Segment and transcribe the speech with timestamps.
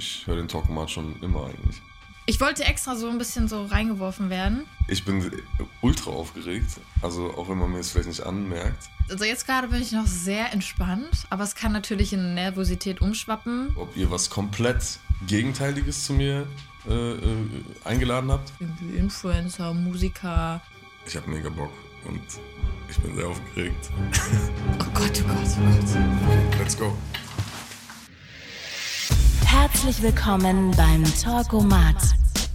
[0.00, 1.82] ich höre den Talkomat schon immer eigentlich.
[2.24, 4.66] Ich wollte extra so ein bisschen so reingeworfen werden.
[4.88, 5.30] Ich bin
[5.82, 6.70] ultra aufgeregt,
[7.02, 8.88] also auch wenn man mir es vielleicht nicht anmerkt.
[9.10, 13.72] Also jetzt gerade bin ich noch sehr entspannt, aber es kann natürlich in Nervosität umschwappen.
[13.76, 16.46] Ob ihr was komplett Gegenteiliges zu mir
[16.88, 17.18] äh, äh,
[17.84, 18.52] eingeladen habt?
[18.58, 20.62] Irgendwie Influencer, Musiker.
[21.06, 21.72] Ich habe mega Bock
[22.06, 22.22] und
[22.88, 23.90] ich bin sehr aufgeregt.
[24.78, 26.48] Oh Gott, oh Gott, oh Gott.
[26.48, 26.96] Okay, let's go.
[29.82, 31.96] Herzlich willkommen beim Talkomat,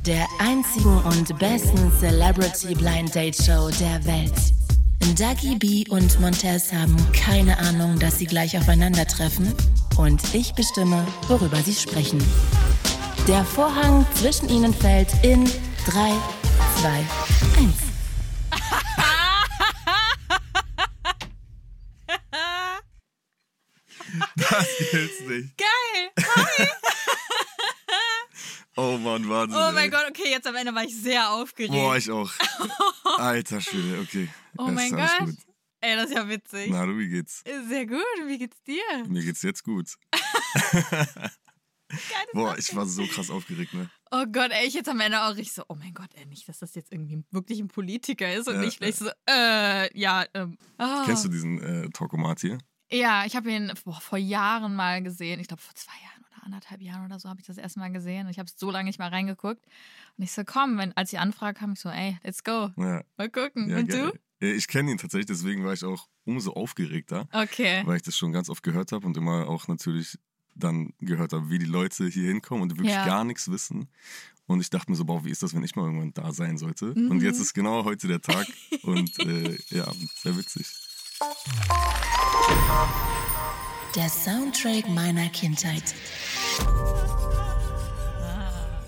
[0.06, 4.32] der einzigen und besten Celebrity Blind Date Show der Welt.
[5.18, 9.52] Dagi B und Montez haben keine Ahnung, dass sie gleich aufeinandertreffen
[9.98, 12.24] und ich bestimme, worüber sie sprechen.
[13.28, 15.46] Der Vorhang zwischen ihnen fällt in
[15.88, 16.12] 3,
[16.80, 16.90] 2,
[17.58, 17.74] 1.
[24.36, 25.58] Das gilt's nicht.
[25.58, 26.26] Geil!
[26.36, 26.68] Hi!
[28.86, 29.58] Oh Mann, Wahnsinn.
[29.58, 29.90] Oh mein ey.
[29.90, 31.74] Gott, okay, jetzt am Ende war ich sehr aufgeregt.
[31.74, 32.32] Boah, ich auch.
[33.18, 34.30] Alter Schwede, okay.
[34.58, 35.20] oh mein Gott.
[35.20, 35.36] Gut.
[35.82, 36.70] Ey, das ist ja witzig.
[36.70, 37.44] Na, du, wie geht's?
[37.68, 38.84] Sehr gut, wie geht's dir?
[39.08, 39.96] Mir geht's jetzt gut.
[42.34, 43.90] Boah, ich war so krass aufgeregt, ne?
[44.12, 46.48] Oh Gott, ey, ich jetzt am Ende auch richtig so, oh mein Gott, ey, nicht,
[46.48, 50.26] dass das jetzt irgendwie wirklich ein Politiker ist und Ja, nicht vielleicht so, äh, ja,
[50.34, 50.58] ähm.
[50.78, 51.04] ah.
[51.06, 52.58] Kennst du diesen äh, Talkomat hier?
[52.92, 55.40] Ja, ich habe ihn boah, vor Jahren mal gesehen.
[55.40, 56.15] Ich glaube, vor zwei Jahren
[56.46, 58.26] anderthalb Jahren oder so habe ich das erste Mal gesehen.
[58.28, 59.66] Und ich habe so lange nicht mal reingeguckt.
[60.18, 62.70] Und ich so, komm, wenn, als die Anfrage kam, ich so, ey, let's go.
[62.78, 63.04] Ja.
[63.18, 63.70] Mal gucken.
[63.70, 64.12] ja und geil.
[64.12, 64.20] du?
[64.48, 67.82] Ich kenne ihn tatsächlich, deswegen war ich auch umso aufgeregter, Okay.
[67.86, 70.18] weil ich das schon ganz oft gehört habe und immer auch natürlich
[70.54, 73.06] dann gehört habe, wie die Leute hier hinkommen und wirklich Ja.
[73.06, 73.90] gar nichts wissen.
[74.48, 76.58] Und ich dachte mir so, boah, wie ist das, wenn ich mal irgendwann da sein
[76.58, 76.94] sollte?
[76.96, 77.12] Mhm.
[77.12, 78.46] Und jetzt ist genau heute der Tag
[78.84, 80.68] und äh, ja, sehr witzig.
[83.96, 85.96] Der Soundtrack meiner Kindheit.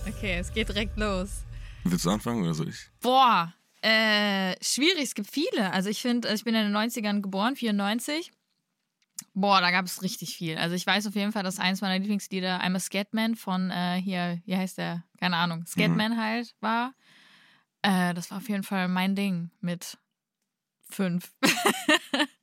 [0.06, 1.44] Okay, es geht direkt los.
[1.84, 2.90] Willst du anfangen oder soll ich?
[3.00, 5.72] Boah, äh, schwierig, es gibt viele.
[5.72, 8.30] Also ich finde, ich bin in den 90ern geboren, 94.
[9.32, 10.58] Boah, da gab es richtig viel.
[10.58, 14.00] Also ich weiß auf jeden Fall, dass eins meiner Lieblingslieder I'm a Scatman von äh,
[14.02, 15.04] hier, wie heißt der?
[15.18, 16.92] Keine Ahnung, Scatman halt war.
[17.80, 19.96] Äh, das war auf jeden Fall mein Ding mit
[20.90, 21.32] fünf.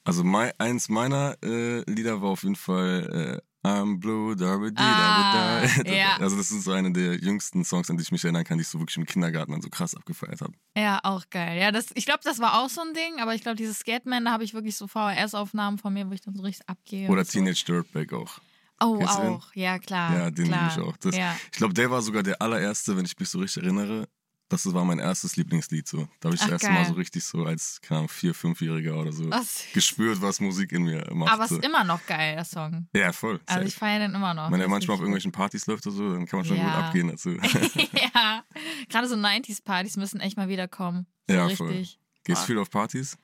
[0.04, 4.72] Also mei eins meiner äh, Lieder war auf jeden Fall äh, I'm Blue, da da
[4.76, 6.18] Ah, da ja.
[6.18, 8.62] Also das ist so eine der jüngsten Songs, an die ich mich erinnern kann, die
[8.62, 10.54] ich so wirklich im Kindergarten dann so krass abgefeiert habe.
[10.78, 11.60] ja, auch geil.
[11.60, 14.26] Ja, das, ich glaube, das war auch so ein Ding, aber ich glaube, dieses Scatman,
[14.26, 17.10] da habe ich wirklich so VHS-Aufnahmen von mir, wo ich dann so richtig abgehe.
[17.10, 17.32] Oder und so.
[17.40, 18.40] Teenage Dirtbag auch.
[18.80, 19.54] Oh, Kennst auch.
[19.56, 20.14] Ja, klar.
[20.14, 20.72] Ja, den liebe klar.
[20.78, 20.98] ich auch.
[20.98, 21.36] Das, ja.
[21.52, 24.08] Ich glaube, der war sogar der allererste, wenn ich mich so richtig erinnere.
[24.48, 25.88] Das war mein erstes Lieblingslied.
[25.88, 26.08] So.
[26.20, 26.76] Da habe ich Ach, das erste geil.
[26.76, 29.64] Mal so richtig so als, keine Ahnung, Vier-, Fünfjähriger oder so süß.
[29.74, 31.32] gespürt, was Musik in mir macht.
[31.34, 31.58] Aber es so.
[31.58, 32.88] ist immer noch geil, der Song.
[32.96, 33.40] Ja, voll.
[33.48, 33.68] Also safe.
[33.68, 34.52] ich feiere den immer noch.
[34.52, 36.64] Wenn er manchmal auf irgendwelchen Partys läuft oder so, dann kann man schon Ja.
[36.64, 37.32] gut abgehen dazu.
[37.34, 38.44] ja,
[38.90, 41.08] gerade so 90s-Partys müssen echt mal wieder kommen.
[41.28, 41.70] So Ja, voll.
[41.70, 42.00] richtig.
[42.24, 42.46] Gehst Boah.
[42.46, 43.18] viel auf Partys?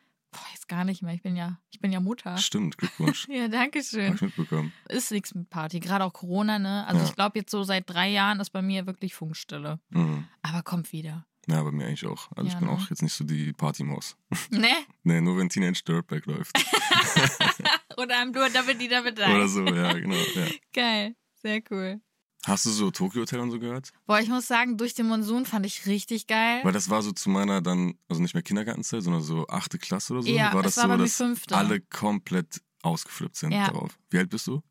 [0.71, 1.13] Gar nicht mehr.
[1.13, 2.37] Ich bin ja, ich bin ja Mutter.
[2.37, 3.27] Stimmt, Glückwunsch.
[3.27, 4.15] Ja, danke Hab schön.
[4.15, 4.71] ich mitbekommen.
[4.87, 5.81] Ist nichts mit Party.
[5.81, 6.87] Gerade auch Corona, ne?
[6.87, 7.07] Also Ja.
[7.09, 9.81] ich glaube jetzt so seit drei Jahren ist bei mir wirklich Funkstille.
[9.89, 10.29] Mhm.
[10.41, 11.25] Aber kommt wieder.
[11.49, 12.31] Ja, bei mir eigentlich auch.
[12.37, 12.73] Also Ja, ich bin ne?
[12.73, 14.15] auch jetzt nicht so die Partymaus.
[14.49, 14.69] Ne?
[15.03, 16.57] nee, nur wenn Teenage Dirtbag läuft.
[17.97, 20.15] Oder am Blur, die, da wird Oder so, ja, genau.
[20.15, 20.45] Ja.
[20.73, 21.15] Geil.
[21.35, 21.99] Sehr cool.
[22.45, 23.91] Hast du so Tokyo Hotel und so gehört?
[24.07, 26.61] Boah, ich muss sagen, durch den Monsun fand ich richtig geil.
[26.63, 30.13] Weil das war so zu meiner dann, also nicht mehr Kindergartenzeit, sondern so achte Klasse
[30.13, 30.29] oder so.
[30.29, 31.55] Ja, war das war so, dass fünfte.
[31.55, 33.67] alle komplett ausgeflippt sind Ja.
[33.67, 33.97] darauf.
[34.09, 34.61] Wie alt bist du?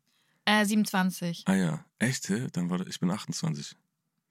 [0.43, 1.43] Äh, 27.
[1.45, 2.29] Ah ja, echt?
[2.53, 3.77] Dann war das, ich bin 28.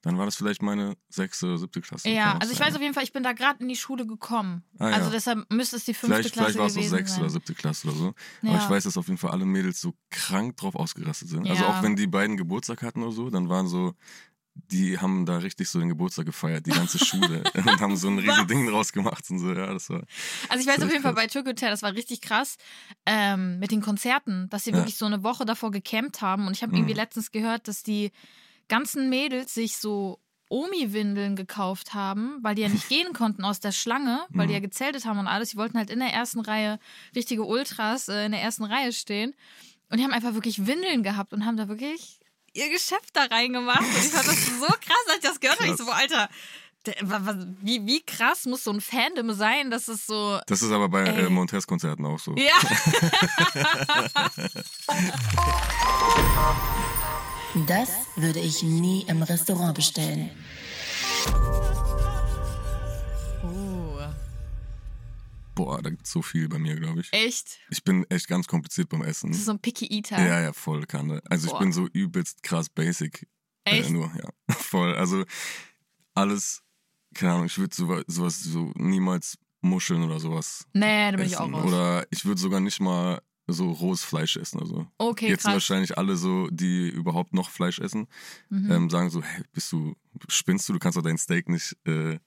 [0.03, 2.09] Dann war das vielleicht meine sechste oder siebte Klasse.
[2.09, 2.67] Ja, also ich sein.
[2.67, 4.63] weiß auf jeden Fall, ich bin da gerade in die Schule gekommen.
[4.79, 4.95] Ah, ja.
[4.95, 7.21] Also deshalb müsste es die fünfte Vielleicht, Klasse vielleicht war es so gewesen sechste sein.
[7.23, 8.13] oder siebte Klasse oder so.
[8.41, 8.49] Ja.
[8.53, 11.47] Aber ich weiß, dass auf jeden Fall alle Mädels so krank drauf ausgerastet sind.
[11.47, 11.69] Also Ja.
[11.69, 13.93] auch wenn die beiden Geburtstag hatten oder so, dann waren so,
[14.55, 17.43] die haben da richtig so den Geburtstag gefeiert, die ganze Schule.
[17.53, 18.47] und haben so ein riesen?
[18.47, 19.53] Ding draus gemacht und so.
[19.53, 20.01] Ja, das war.
[20.49, 21.23] Also ich weiß auf jeden Fall krass.
[21.23, 22.57] bei Tokyo Hotel, das war richtig krass
[23.05, 26.47] ähm, mit den Konzerten, dass sie wirklich so eine Woche davor gecampt haben.
[26.47, 26.97] Und ich habe irgendwie Mhm.
[26.99, 28.11] letztens gehört, dass die
[28.71, 30.19] ganzen Mädels sich so
[30.49, 34.49] Omi-Windeln gekauft haben, weil die ja nicht gehen konnten aus der Schlange, weil Mhm.
[34.49, 35.51] die ja gezeltet haben und alles.
[35.51, 36.79] Die wollten halt in der ersten Reihe
[37.15, 39.35] richtige Ultras äh, in der ersten Reihe stehen.
[39.89, 42.19] Und die haben einfach wirklich Windeln gehabt und haben da wirklich
[42.53, 43.81] ihr Geschäft da reingemacht.
[43.81, 45.71] Und ich fand das so krass, als ich das gehört habe.
[45.71, 46.29] Ich so, Alter,
[47.61, 50.39] wie, wie krass muss so ein Fandom sein, dass es so.
[50.47, 52.35] Das ist aber bei äh, Montes-Konzerten auch so.
[52.35, 52.55] Ja.
[57.67, 60.29] Das würde ich nie im Restaurant bestellen.
[63.43, 63.99] Oh,
[65.55, 67.11] Boah, da gibt's so viel bei mir, glaube ich.
[67.11, 67.59] echt?
[67.69, 69.29] Ich bin echt ganz kompliziert beim Essen.
[69.31, 70.17] Das ist so ein Picky Eater.
[70.25, 71.21] Ja, ja, voll Kanne.
[71.29, 71.59] Also ich Boah.
[71.59, 73.27] bin so übelst krass basic
[73.65, 73.89] Echt?
[73.89, 74.29] Äh, nur, ja.
[74.55, 74.95] Voll.
[74.95, 75.23] Also
[76.15, 76.63] alles,
[77.13, 81.37] keine Ahnung, ich würde sowas, sowas so niemals Muscheln oder sowas Nee, da bin ich
[81.37, 81.53] auch essen.
[81.55, 81.65] raus.
[81.65, 83.21] Oder ich würde sogar nicht mal
[83.53, 84.59] so rohes Fleisch essen.
[84.59, 85.53] Also okay, jetzt krass.
[85.53, 88.07] wahrscheinlich alle so, die überhaupt noch Fleisch essen,
[88.49, 88.71] Mhm.
[88.71, 89.95] ähm, sagen so, hey, bist du,
[90.29, 92.19] spinnst du, du kannst doch dein Steak nicht äh,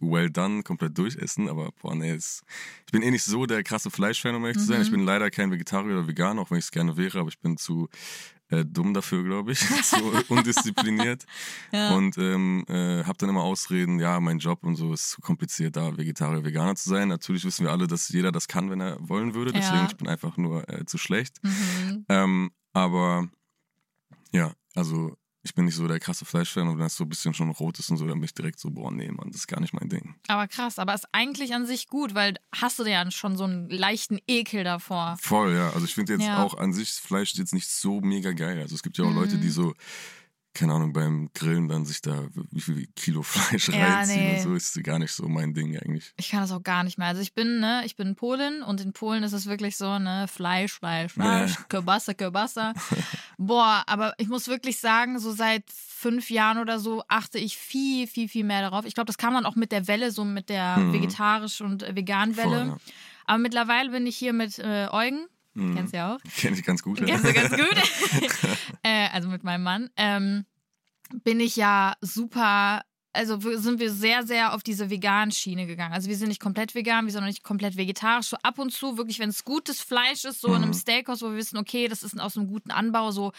[0.00, 2.42] well done komplett durchessen, aber boah, nee, es,
[2.86, 4.78] ich bin eh nicht so der krasse Fleischfan, um ehrlich zu sein.
[4.78, 4.84] Mhm.
[4.84, 7.38] Ich bin leider kein Vegetarier oder Veganer, auch wenn ich es gerne wäre, aber ich
[7.38, 7.88] bin zu
[8.48, 9.96] äh, dumm dafür, glaube ich, zu
[10.28, 11.24] undiszipliniert
[11.72, 11.94] ja.
[11.96, 15.76] und ähm, äh, habe dann immer Ausreden, ja, mein Job und so ist zu kompliziert,
[15.76, 17.08] da Vegetarier, Veganer zu sein.
[17.08, 19.86] Natürlich wissen wir alle, dass jeder das kann, wenn er wollen würde, deswegen Ja.
[19.86, 21.38] ich bin einfach nur äh, zu schlecht.
[21.42, 22.04] mhm.
[22.08, 23.28] Ähm, aber
[24.32, 27.32] ja, also ich bin nicht so der krasse Fleischfan und wenn es so ein bisschen
[27.32, 29.46] schon rot ist und so, dann bin ich direkt so, boah, nee, Mann, das ist
[29.46, 30.14] gar nicht mein Ding.
[30.28, 33.70] Aber krass, aber ist eigentlich an sich gut, weil hast du ja schon so einen
[33.70, 35.16] leichten Ekel davor.
[35.20, 35.70] Voll, ja.
[35.70, 36.42] Also ich finde jetzt Ja.
[36.42, 38.60] auch an sich Fleisch jetzt nicht so mega geil.
[38.60, 39.16] Also es gibt ja auch Mhm.
[39.16, 39.72] Leute, die so,
[40.56, 44.36] keine Ahnung, beim Grillen dann sich da wie viel Kilo Fleisch Ja, reinziehen nee.
[44.36, 46.12] und so ist gar nicht so mein Ding eigentlich.
[46.16, 47.06] Ich kann das auch gar nicht mehr.
[47.08, 50.26] Also ich bin, ne, ich bin Polin und in Polen ist es wirklich so, ne,
[50.28, 51.64] Fleisch, Fleisch, Fleisch, Ja.
[51.68, 52.72] Kielbasa, Kielbasa.
[53.38, 58.06] Boah, aber ich muss wirklich sagen, so seit fünf Jahren oder so achte ich viel,
[58.06, 58.84] viel, viel mehr darauf.
[58.86, 60.92] Ich glaube, das kam dann auch mit der Welle, so mit der Mhm.
[60.92, 62.66] vegetarisch und äh, vegan Voll, Welle.
[62.66, 62.76] ja.
[63.26, 65.26] Aber mittlerweile bin ich hier mit äh, Eugen,
[65.56, 65.74] Mhm.
[65.74, 66.20] kennst du ja auch.
[66.36, 66.98] Kenn ich ganz gut.
[67.04, 68.48] Kennst du ganz gut.
[68.82, 69.90] äh, also mit meinem Mann.
[69.96, 70.44] Ähm,
[71.24, 72.82] bin ich ja super,
[73.16, 75.92] also sind wir sehr, sehr auf diese veganen Schiene gegangen.
[75.94, 78.26] Also wir sind nicht komplett vegan, wir sind auch nicht komplett vegetarisch.
[78.28, 80.74] So ab und zu, wirklich, wenn es gutes Fleisch ist, so in einem Mhm.
[80.74, 83.32] Steakhouse, wo wir wissen, okay, das ist aus einem guten Anbau, so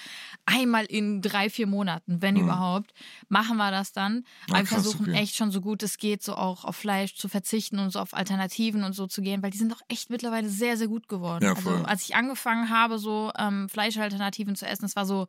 [0.45, 2.41] einmal in drei, vier Monaten, wenn Mhm.
[2.41, 2.93] überhaupt,
[3.29, 4.23] machen wir das dann.
[4.49, 5.17] Ah, Aber wir versuchen okay.
[5.19, 8.13] echt schon so gut es geht, so auch auf Fleisch zu verzichten und so auf
[8.13, 11.43] Alternativen und so zu gehen, weil die sind doch echt mittlerweile sehr, sehr gut geworden.
[11.45, 11.85] Ja, also voll.
[11.85, 15.27] als ich angefangen habe, so ähm, Fleischalternativen zu essen, das war so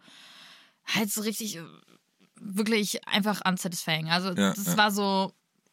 [0.94, 1.62] halt so richtig, äh,
[2.40, 4.10] wirklich einfach unsatisfying.
[4.10, 4.76] Also Ja, das ja.
[4.76, 5.32] war so,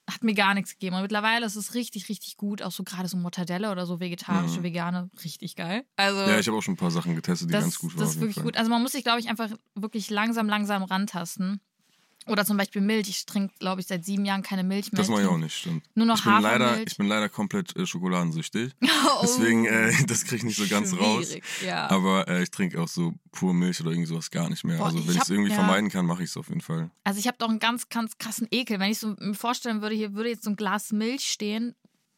[0.09, 0.95] hat mir gar nichts gegeben.
[0.95, 2.61] Und mittlerweile ist es richtig, richtig gut.
[2.61, 4.63] Auch so gerade so Mortadella oder so vegetarische, Mhm.
[4.63, 5.83] vegane, richtig geil.
[5.95, 8.01] Also Ja, ich habe auch schon ein paar Sachen getestet, die das, ganz gut waren.
[8.01, 8.43] das ist wirklich Fall.
[8.43, 8.57] gut.
[8.57, 11.59] Also man muss sich, glaube ich, einfach wirklich langsam, langsam rantasten.
[12.27, 13.07] Oder zum Beispiel Milch.
[13.07, 14.97] Ich trinke, glaube ich, seit sieben Jahren keine Milch mehr.
[14.97, 15.83] Das mache ich auch trinke nicht, stimmt.
[15.93, 18.73] Nur noch ich, bin leider, ich bin leider komplett äh, schokoladensüchtig.
[19.07, 21.27] Oh, Deswegen, äh, das kriege ich nicht so ganz raus.
[21.27, 21.89] schwierig, Ja.
[21.89, 24.77] Aber äh, ich trinke auch so pur Milch oder irgendwie sowas gar nicht mehr.
[24.77, 25.55] Boah, also wenn ich es irgendwie ja.
[25.55, 26.89] vermeiden kann, mache ich es auf jeden Fall.
[27.03, 28.79] Also ich habe doch einen ganz, ganz krassen Ekel.
[28.79, 31.75] Wenn ich so mir vorstellen würde, hier würde jetzt so ein Glas Milch stehen.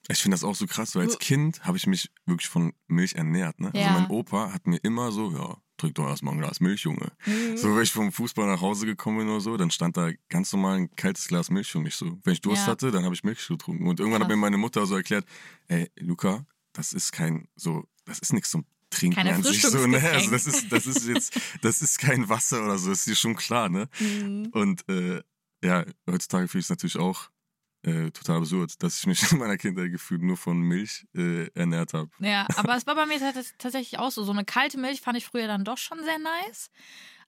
[0.09, 3.15] Ich finde das auch so krass, weil als Kind habe ich mich wirklich von Milch
[3.15, 3.59] ernährt.
[3.59, 3.71] Ne?
[3.73, 3.87] Ja.
[3.87, 7.11] Also mein Opa hat mir immer so, ja, trink doch erstmal ein Glas Milch, Junge.
[7.25, 7.57] Mhm.
[7.57, 10.51] So, wenn ich vom Fußball nach Hause gekommen bin oder so, dann stand da ganz
[10.51, 12.19] normal ein kaltes Glas Milch für mich so.
[12.23, 12.71] Wenn ich Durst Ja.
[12.71, 13.87] hatte, dann habe ich Milch getrunken.
[13.87, 14.35] Und irgendwann hat Krass.
[14.35, 15.25] mir meine Mutter so erklärt,
[15.67, 19.85] ey, Luca, das ist kein so, das ist nichts zum Trinken Keine an sich so,
[19.85, 20.01] ne?
[20.11, 23.35] Also das ist, das ist jetzt, das ist kein Wasser oder so, ist dir schon
[23.35, 23.89] klar, ne?
[23.99, 24.47] Mhm.
[24.51, 25.21] Und äh,
[25.63, 27.29] ja, heutzutage finde ich es natürlich auch
[27.83, 31.93] äh, total absurd, dass ich mich in meiner Kindheit gefühlt nur von Milch äh, ernährt
[31.93, 32.09] habe.
[32.19, 34.23] Ja, aber es war bei mir tats- tatsächlich auch so.
[34.23, 36.69] So eine kalte Milch fand ich früher dann doch schon sehr nice.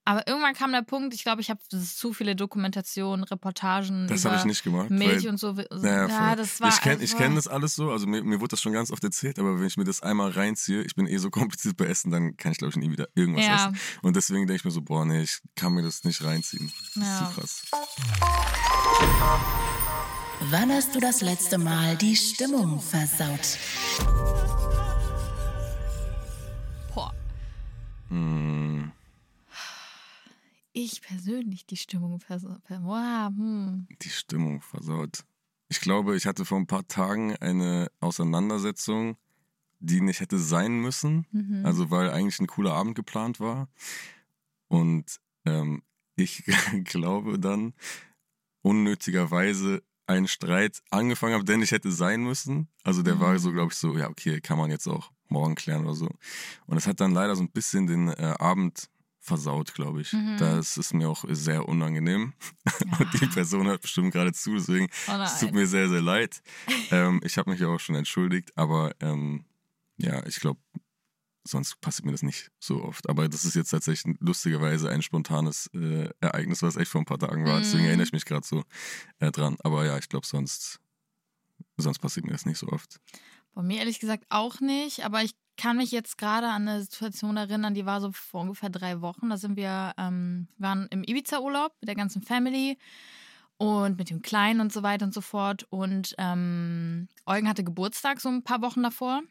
[0.06, 4.38] Aber irgendwann kam der Punkt, ich glaube, ich habe zu viele Dokumentationen, Reportagen Das habe
[4.38, 4.90] ich nicht gemacht.
[4.90, 5.52] Milch weil, und so.
[5.52, 6.70] naja, ja, das war.
[6.70, 9.04] ich kenne also, kenn das alles so, also mir, mir wurde das schon ganz oft
[9.04, 12.10] erzählt, aber wenn ich mir das einmal reinziehe, ich bin eh so kompliziert bei Essen,
[12.12, 13.56] dann kann ich glaube ich nie wieder irgendwas Ja.
[13.68, 13.78] essen.
[14.02, 16.72] Und deswegen denke ich mir so, boah, nee, ich kann mir das nicht reinziehen.
[16.96, 17.20] Das Ja.
[17.20, 17.62] ist zu krass.
[20.42, 23.58] Wann hast du das letzte Mal die Stimmung versaut?
[26.94, 27.14] Boah,
[28.08, 28.92] Hm,
[30.72, 33.88] ich persönlich die Stimmung vers ver wow, hm.
[34.02, 35.26] die Stimmung versaut.
[35.68, 39.18] Ich glaube, ich hatte vor ein paar Tagen eine Auseinandersetzung,
[39.80, 41.28] die nicht hätte sein müssen.
[41.32, 41.66] Mhm.
[41.66, 43.68] Also weil eigentlich ein cooler Abend geplant war.
[44.70, 45.84] Und ähm,
[46.16, 46.46] ich
[46.86, 47.74] glaube dann
[48.62, 52.68] unnötigerweise einen Streit angefangen habe, der nicht hätte sein müssen.
[52.84, 53.40] Also der war Mhm.
[53.40, 56.10] so, glaube ich, so, ja, okay, kann man jetzt auch morgen klären oder so.
[56.66, 58.90] Und es hat dann leider so ein bisschen den äh, Abend
[59.20, 60.14] versaut, glaube ich.
[60.14, 60.38] Mhm.
[60.40, 62.34] Das ist mir auch sehr unangenehm.
[63.00, 66.42] Und die Person hört bestimmt gerade zu, deswegen Oh es tut mir sehr, sehr leid.
[66.90, 69.46] ähm, ich habe mich ja auch schon entschuldigt, aber ähm,
[69.98, 70.60] ja, ich glaube,
[71.44, 73.10] sonst passiert mir das nicht so oft.
[73.10, 77.20] Aber das ist jetzt tatsächlich lustigerweise ein spontanes äh, Ereignis, was echt vor ein paar
[77.20, 77.60] Tagen war.
[77.60, 77.88] Deswegen Mhm.
[77.88, 78.64] erinnere ich mich gerade so
[79.20, 79.58] äh, dran.
[79.64, 80.80] Aber ja, ich glaube, sonst,
[81.78, 83.00] sonst passiert mir das nicht so oft.
[83.54, 87.36] Bei mir ehrlich gesagt auch nicht, aber ich kann mich jetzt gerade an eine Situation
[87.36, 89.30] erinnern, die war so vor ungefähr drei Wochen.
[89.30, 92.78] Da sind wir, ähm, waren im Ibiza-Urlaub mit der ganzen Family
[93.58, 95.66] und mit dem Kleinen und so weiter und so fort.
[95.70, 99.22] Und ähm, Eugen hatte Geburtstag so ein paar Wochen davor.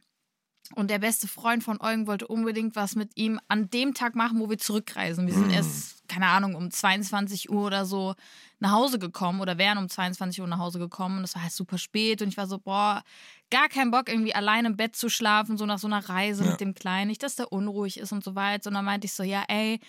[0.75, 4.39] Und der beste Freund von Eugen wollte unbedingt was mit ihm an dem Tag machen,
[4.39, 5.27] wo wir zurückreisen.
[5.27, 5.53] Wir sind Mm.
[5.55, 8.15] erst, keine Ahnung, um 22 Uhr oder so
[8.61, 11.19] nach Hause gekommen oder wären um 22 Uhr nach Hause gekommen.
[11.19, 12.21] Und es war halt super spät.
[12.21, 13.03] Und ich war so, boah,
[13.51, 16.51] gar keinen Bock, irgendwie allein im Bett zu schlafen, so nach so einer Reise Ja.
[16.51, 17.09] mit dem Kleinen.
[17.09, 18.65] Nicht, dass der unruhig ist und so weiter.
[18.65, 19.81] Sondern meinte ich so, ja, ey,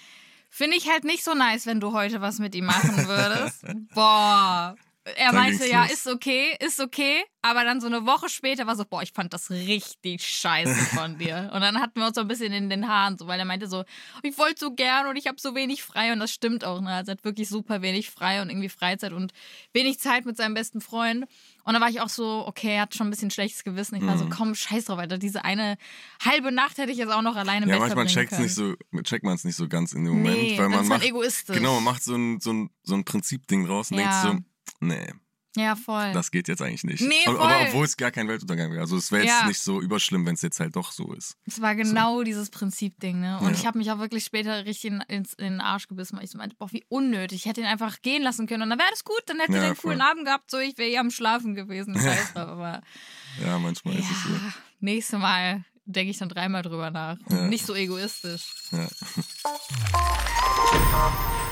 [0.50, 3.66] finde ich halt nicht so nice, wenn du heute was mit ihm machen würdest.
[3.94, 4.76] boah.
[5.06, 5.92] Er Dann meinte, ja, los.
[5.94, 7.24] ist okay, ist okay.
[7.42, 11.18] Aber dann so eine Woche später war so, boah, ich fand das richtig scheiße von
[11.18, 11.50] dir.
[11.54, 13.68] Und dann hatten wir uns so ein bisschen in den Haaren, so, weil er meinte
[13.68, 13.86] so,
[14.24, 16.12] ich wollte so gern und ich habe so wenig frei.
[16.12, 16.90] Und das stimmt auch, ne?
[16.94, 19.32] Also er hat wirklich super wenig frei und irgendwie Freizeit und
[19.74, 21.26] wenig Zeit mit seinem besten Freund.
[21.64, 23.96] Und dann war ich auch so, okay, er hat schon ein bisschen schlechtes Gewissen.
[23.96, 24.20] Ich war Mhm.
[24.20, 25.18] so, komm, scheiß drauf, Alter.
[25.18, 25.78] Diese eine
[26.24, 28.44] halbe Nacht hätte ich jetzt auch noch alleine im Ja, manchmal verbringen checkt's können.
[28.44, 30.82] nicht so, checkt man es nicht so ganz in dem Moment, Nee, weil dann man
[30.82, 31.56] ist man macht, egoistisch.
[31.56, 34.04] genau, man macht so ein, so ein, so ein Prinzipding draus und Ja.
[34.04, 34.14] denkt
[34.44, 34.49] so,
[34.80, 35.12] nee,
[35.56, 36.12] Ja, voll.
[36.14, 37.02] das geht jetzt eigentlich nicht.
[37.02, 37.48] Nee, aber, voll.
[37.48, 38.82] aber obwohl es gar kein Weltuntergang wäre.
[38.82, 39.48] Also es wäre jetzt Ja.
[39.48, 41.36] nicht so überschlimm, wenn es jetzt halt doch so ist.
[41.46, 43.40] Es war genau dieses Prinzipding, ne?
[43.40, 43.52] Und Ja.
[43.54, 46.32] ich habe mich auch wirklich später richtig in, ins, in den Arsch gebissen, weil ich
[46.32, 47.40] so meinte, boah, wie unnötig.
[47.40, 49.60] Ich hätte ihn einfach gehen lassen können und dann wäre das gut, dann hätte Ja,
[49.60, 50.08] er einen coolen voll.
[50.08, 51.96] Abend gehabt, so ich wäre eh am Schlafen gewesen.
[52.00, 52.82] Scheiß drauf, aber
[53.44, 54.30] Ja, manchmal ist es so.
[54.30, 57.18] ja, nächstes Mal denke ich dann dreimal drüber nach.
[57.30, 57.48] Ja.
[57.48, 58.54] Nicht so egoistisch.
[58.72, 58.88] Ja.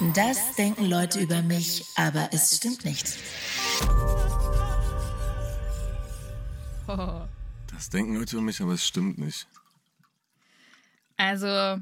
[0.00, 3.16] Das denken Leute über mich, aber es stimmt nicht.
[7.72, 9.46] Das denken Leute über mich, aber es stimmt nicht.
[11.16, 11.80] Also,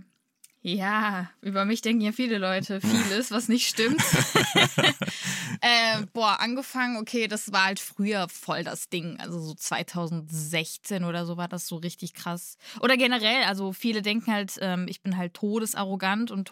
[0.61, 4.03] ja, über mich denken ja viele Leute vieles, was nicht stimmt.
[5.63, 9.19] äh, boah, angefangen, okay, das war halt früher voll das Ding.
[9.21, 12.59] Also so 2016 oder so war das so richtig krass.
[12.81, 16.47] Oder generell, also viele denken halt, ähm, ich bin halt todesarrogant und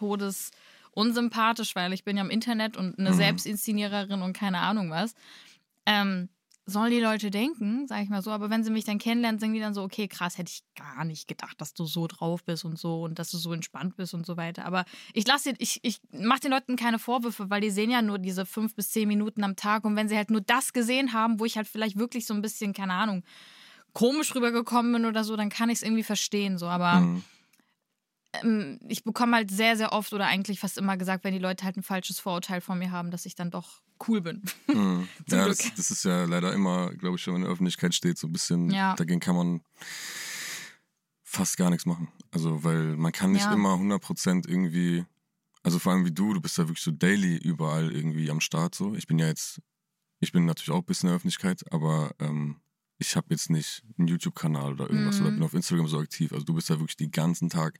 [0.93, 3.15] todesunsympathisch, weil ich bin ja im Internet und eine Mhm.
[3.15, 5.13] Selbstinszeniererin und keine Ahnung was.
[5.85, 6.29] Ähm,
[6.67, 9.53] sollen die Leute denken, sag ich mal so, aber wenn sie mich dann kennenlernen, sagen
[9.53, 12.63] die dann so, okay, krass, hätte ich gar nicht gedacht, dass du so drauf bist
[12.65, 14.63] und so und dass du so entspannt bist und so weiter.
[14.65, 18.19] Aber ich lasse, ich, ich mache den Leuten keine Vorwürfe, weil die sehen ja nur
[18.19, 21.39] diese fünf bis zehn Minuten am Tag und wenn sie halt nur das gesehen haben,
[21.39, 23.23] wo ich halt vielleicht wirklich so ein bisschen, keine Ahnung,
[23.93, 27.23] komisch rübergekommen bin oder so, dann kann ich es irgendwie verstehen, so, aber Mhm.
[28.33, 31.63] Ähm, ich bekomme halt sehr, sehr oft oder eigentlich fast immer gesagt, wenn die Leute
[31.65, 34.41] halt ein falsches Vorurteil von mir haben, dass ich dann doch cool bin.
[34.67, 35.07] Mhm.
[35.27, 38.17] Ja, das, das ist ja leider immer, glaube ich, wenn man in der Öffentlichkeit steht,
[38.17, 38.95] so ein bisschen, Ja.
[38.95, 39.61] dagegen kann man
[41.23, 42.07] fast gar nichts machen.
[42.31, 43.53] Also, weil man kann nicht Ja.
[43.53, 45.05] immer 100% irgendwie,
[45.63, 48.75] also vor allem wie du, du bist ja wirklich so daily überall irgendwie am Start
[48.75, 48.95] so.
[48.95, 49.61] Ich bin ja jetzt,
[50.19, 52.61] ich bin natürlich auch ein bisschen in der Öffentlichkeit, aber ähm,
[52.97, 55.25] ich habe jetzt nicht einen YouTube-Kanal oder irgendwas Mhm.
[55.25, 56.31] oder bin auf Instagram so aktiv.
[56.33, 57.79] Also du bist ja wirklich den ganzen Tag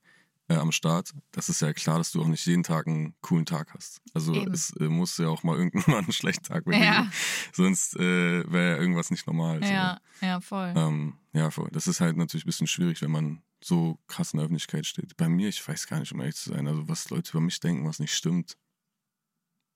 [0.51, 1.13] äh, am Start.
[1.31, 4.01] Das ist ja klar, dass du auch nicht jeden Tag einen coolen Tag hast.
[4.13, 4.53] Also Eben.
[4.53, 7.12] es äh, muss ja auch mal irgendwann mal einen schlechten Tag dir Ja.
[7.53, 9.63] Sonst äh, wäre ja irgendwas nicht normal.
[9.63, 9.70] So.
[9.72, 10.74] Ja, ja, voll.
[10.75, 11.70] Ähm, ja, voll.
[11.72, 15.15] Das ist halt natürlich ein bisschen schwierig, wenn man so krass in der Öffentlichkeit steht.
[15.17, 17.60] Bei mir, ich weiß gar nicht, um ehrlich zu sein, also was Leute über mich
[17.60, 18.58] denken, was nicht stimmt.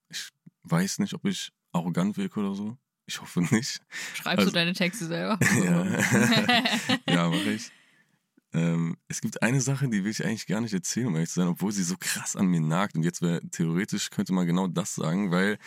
[0.09, 0.29] Ich
[0.63, 2.77] weiß nicht, ob ich arrogant wirke oder so.
[3.07, 3.81] Ich hoffe nicht.
[4.15, 5.37] Schreibst also- du deine Texte selber?
[5.63, 5.85] Ja,
[7.13, 7.71] ja mache ich.
[8.55, 11.39] Ähm, es gibt eine Sache, die will ich eigentlich gar nicht erzählen, um ehrlich zu
[11.41, 12.95] sein, obwohl sie so krass an mir nagt.
[12.95, 15.57] Und jetzt wäre theoretisch könnte man genau das sagen, weil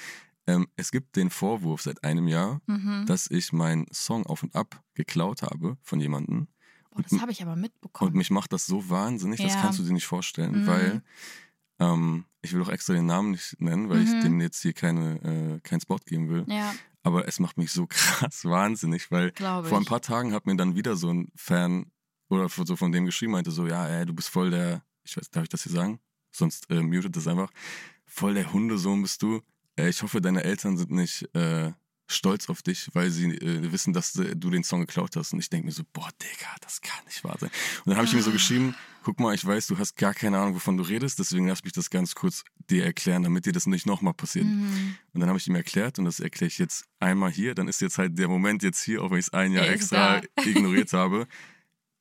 [0.46, 3.04] ähm, es gibt den Vorwurf seit einem Jahr, mhm.
[3.06, 6.48] dass ich meinen Song auf und ab geklaut habe von jemandem.
[6.90, 8.16] Boah, das habe ich aber Und mitbekommen.
[8.16, 9.60] mich macht das so wahnsinnig, das Ja.
[9.60, 10.66] kannst du dir nicht vorstellen, Mhm.
[10.66, 11.02] weil
[11.80, 14.20] ähm, ich will auch extra den Namen nicht nennen, weil ich Mhm.
[14.22, 16.44] dem jetzt hier keine, äh, keinen Spot geben will.
[16.48, 17.86] ja, Aber es macht mich so
[18.30, 19.88] krass wahnsinnig, weil vor ein ich.
[19.88, 21.90] paar Tagen hat mir dann wieder so ein Fan
[22.28, 25.30] oder so von dem geschrieben, meinte so, ja, ey, du bist voll der, ich weiß,
[25.30, 26.00] darf ich das hier sagen?
[26.30, 27.50] Sonst äh, mutet das einfach.
[28.06, 29.40] Voll der Hundesohn bist du.
[29.76, 31.72] Äh, ich hoffe, deine Eltern sind nicht äh,
[32.06, 35.32] stolz auf dich, weil sie äh, wissen, dass äh, du den Song geklaut hast.
[35.32, 37.50] Und ich denke mir so, boah, Digga, das kann nicht wahr sein.
[37.84, 40.38] Und dann habe ich mir so geschrieben, guck mal, ich weiß, du hast gar keine
[40.38, 43.66] Ahnung, wovon du redest, deswegen lass mich das ganz kurz dir erklären, damit dir das
[43.66, 44.46] nicht nochmal passiert.
[44.46, 44.96] Mhm.
[45.12, 47.54] Und dann habe ich ihm erklärt und das erkläre ich jetzt einmal hier.
[47.54, 50.22] Dann ist jetzt halt der Moment jetzt hier, auch wenn ich es ein Jahr extra
[50.44, 51.26] ignoriert habe.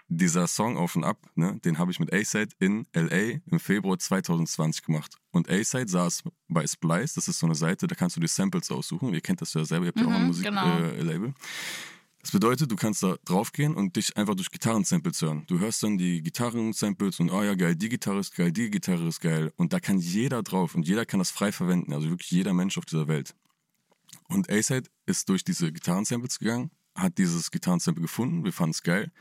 [0.10, 4.00] Dieser Song Auf und Ab, ne, den habe ich mit A-Side in LA im Februar
[4.00, 5.18] 2020 gemacht.
[5.32, 8.72] Und A-Side saß bei Splice, das ist so eine Seite, da kannst du dir Samples
[8.72, 9.14] aussuchen.
[9.14, 10.98] Ihr kennt das ja selber, ihr habt ja auch ein Mhm, Musiklabel.
[10.98, 11.26] genau.
[11.28, 11.34] Äh,
[12.22, 15.44] das bedeutet, du kannst da draufgehen und dich einfach durch Gitarrensamples hören.
[15.48, 19.08] Du hörst dann die Gitarrensamples und, oh ja, geil, die Gitarre ist geil, die Gitarre
[19.08, 19.54] ist geil.
[19.56, 21.94] Und da kann jeder drauf und jeder kann das frei verwenden.
[21.94, 23.34] Also wirklich jeder Mensch auf dieser Welt.
[24.30, 29.12] Und A-Side ist durch diese Gitarrensamples gegangen, hat dieses Gitarrensample gefunden, wir fanden es geil.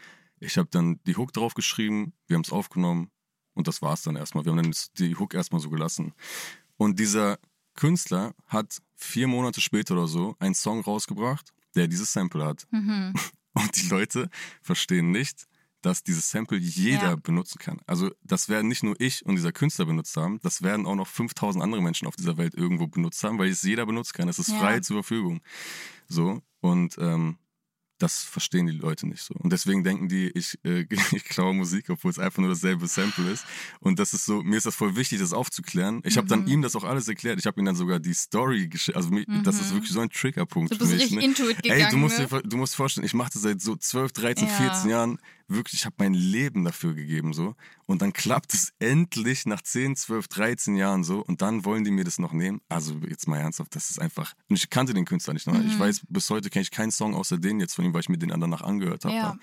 [0.41, 3.11] Ich habe dann die Hook draufgeschrieben, wir haben es aufgenommen
[3.55, 4.45] und das war's dann erstmal.
[4.45, 6.13] Wir haben dann die Hook erstmal so gelassen.
[6.77, 7.39] Und dieser
[7.75, 12.67] Künstler hat vier Monate später oder so einen Song rausgebracht, der dieses Sample hat.
[12.71, 13.15] Mhm.
[13.55, 14.29] Und die Leute
[14.63, 15.47] verstehen nicht,
[15.81, 17.17] dass dieses Sample jeder Ja.
[17.17, 17.81] benutzen kann.
[17.87, 21.07] Also das werden nicht nur ich und dieser Künstler benutzt haben, das werden auch noch
[21.07, 24.29] 5000 andere Menschen auf dieser Welt irgendwo benutzt haben, weil es jeder benutzen kann.
[24.29, 24.59] Es ist Ja.
[24.59, 25.41] frei zur Verfügung.
[26.09, 27.39] So und ähm,
[27.99, 29.35] das verstehen die Leute nicht so.
[29.35, 33.31] Und deswegen denken die, ich, äh, ich klaue Musik, obwohl es einfach nur dasselbe Sample
[33.31, 33.45] ist.
[33.81, 36.01] Und das ist so, mir ist das voll wichtig, das aufzuklären.
[36.05, 36.49] Ich habe dann Mhm.
[36.49, 37.39] ihm das auch alles erklärt.
[37.39, 38.97] Ich habe ihm dann sogar die Story geschickt.
[38.97, 41.03] Also mich, das ist wirklich so ein Triggerpunkt Du für bist mich.
[41.03, 41.25] richtig ne?
[41.25, 41.81] into it gegangen.
[41.83, 42.27] Ey, du musst, ne?
[42.27, 44.55] dir, du musst vorstellen, ich mache das seit so 12, 13, Ja.
[44.55, 45.19] 14 Jahren.
[45.49, 47.55] Wirklich, ich habe mein Leben dafür gegeben so.
[47.87, 51.21] Und dann klappt es endlich nach 10, 12, 13 Jahren so.
[51.25, 52.61] Und dann wollen die mir das noch nehmen.
[52.69, 54.35] Also jetzt mal ernsthaft, das ist einfach.
[54.49, 55.55] Und ich kannte den Künstler nicht noch.
[55.55, 55.67] Mhm.
[55.69, 58.09] Ich weiß, bis heute kenne ich keinen Song außer den jetzt von ihm, weil ich
[58.09, 59.15] mir den danach angehört habe.
[59.15, 59.39] Ja.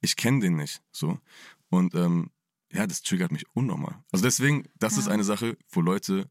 [0.00, 1.18] Ich kenne den nicht so.
[1.70, 2.30] Und ähm,
[2.70, 4.02] ja, das triggert mich unnormal.
[4.12, 5.12] Also deswegen, das ist Ja.
[5.12, 6.30] eine Sache, wo Leute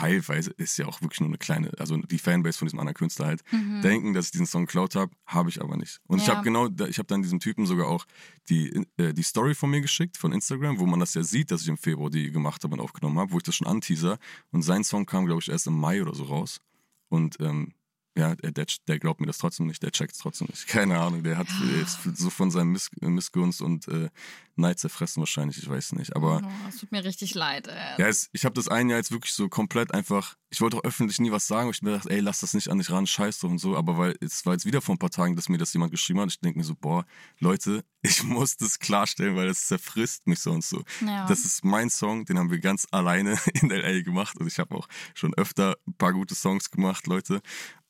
[0.00, 3.26] teilweise ist ja auch wirklich nur eine kleine, also die Fanbase von diesem anderen Künstler
[3.26, 3.80] halt, Mhm.
[3.82, 6.00] denken, dass ich diesen Song geklaut habe, habe ich aber nicht.
[6.06, 6.34] Und ich Ja.
[6.34, 8.04] habe genau, ich habe dann diesem Typen sogar auch
[8.48, 11.62] die, äh, die Story von mir geschickt, von Instagram, wo man das ja sieht, dass
[11.62, 14.18] ich im Februar die gemacht habe und aufgenommen habe, wo ich das schon anteaser.
[14.50, 16.60] Und sein Song kam, glaube ich, erst im Mai oder so raus.
[17.08, 17.72] Und ähm,
[18.16, 20.66] ja, der, der, der glaubt mir das trotzdem nicht, der checkt es trotzdem nicht.
[20.68, 24.08] Keine Ahnung, der hat äh, ist so von seinem Miss, Missgunst und äh,
[24.56, 26.16] Neid zerfressen wahrscheinlich, ich weiß nicht.
[26.16, 27.68] Aber Oh, es tut mir richtig leid.
[27.68, 28.00] Ey.
[28.00, 30.36] ja, es, ich habe das ein Jahr jetzt wirklich so komplett einfach.
[30.48, 32.68] Ich wollte auch öffentlich nie was sagen, weil ich mir dachte, ey, lass das nicht
[32.70, 33.76] an dich ran, scheiß doch und so.
[33.76, 36.20] Aber weil es war jetzt wieder vor ein paar Tagen, dass mir das jemand geschrieben
[36.20, 36.30] hat.
[36.30, 37.04] Ich denke mir so, boah,
[37.38, 40.82] Leute, ich muss das klarstellen, weil das zerfrisst mich sonst so.
[41.04, 41.26] Ja.
[41.26, 44.36] Das ist mein Song, den haben wir ganz alleine in LA gemacht.
[44.38, 47.40] Und ich habe auch schon öfter ein paar gute Songs gemacht, Leute.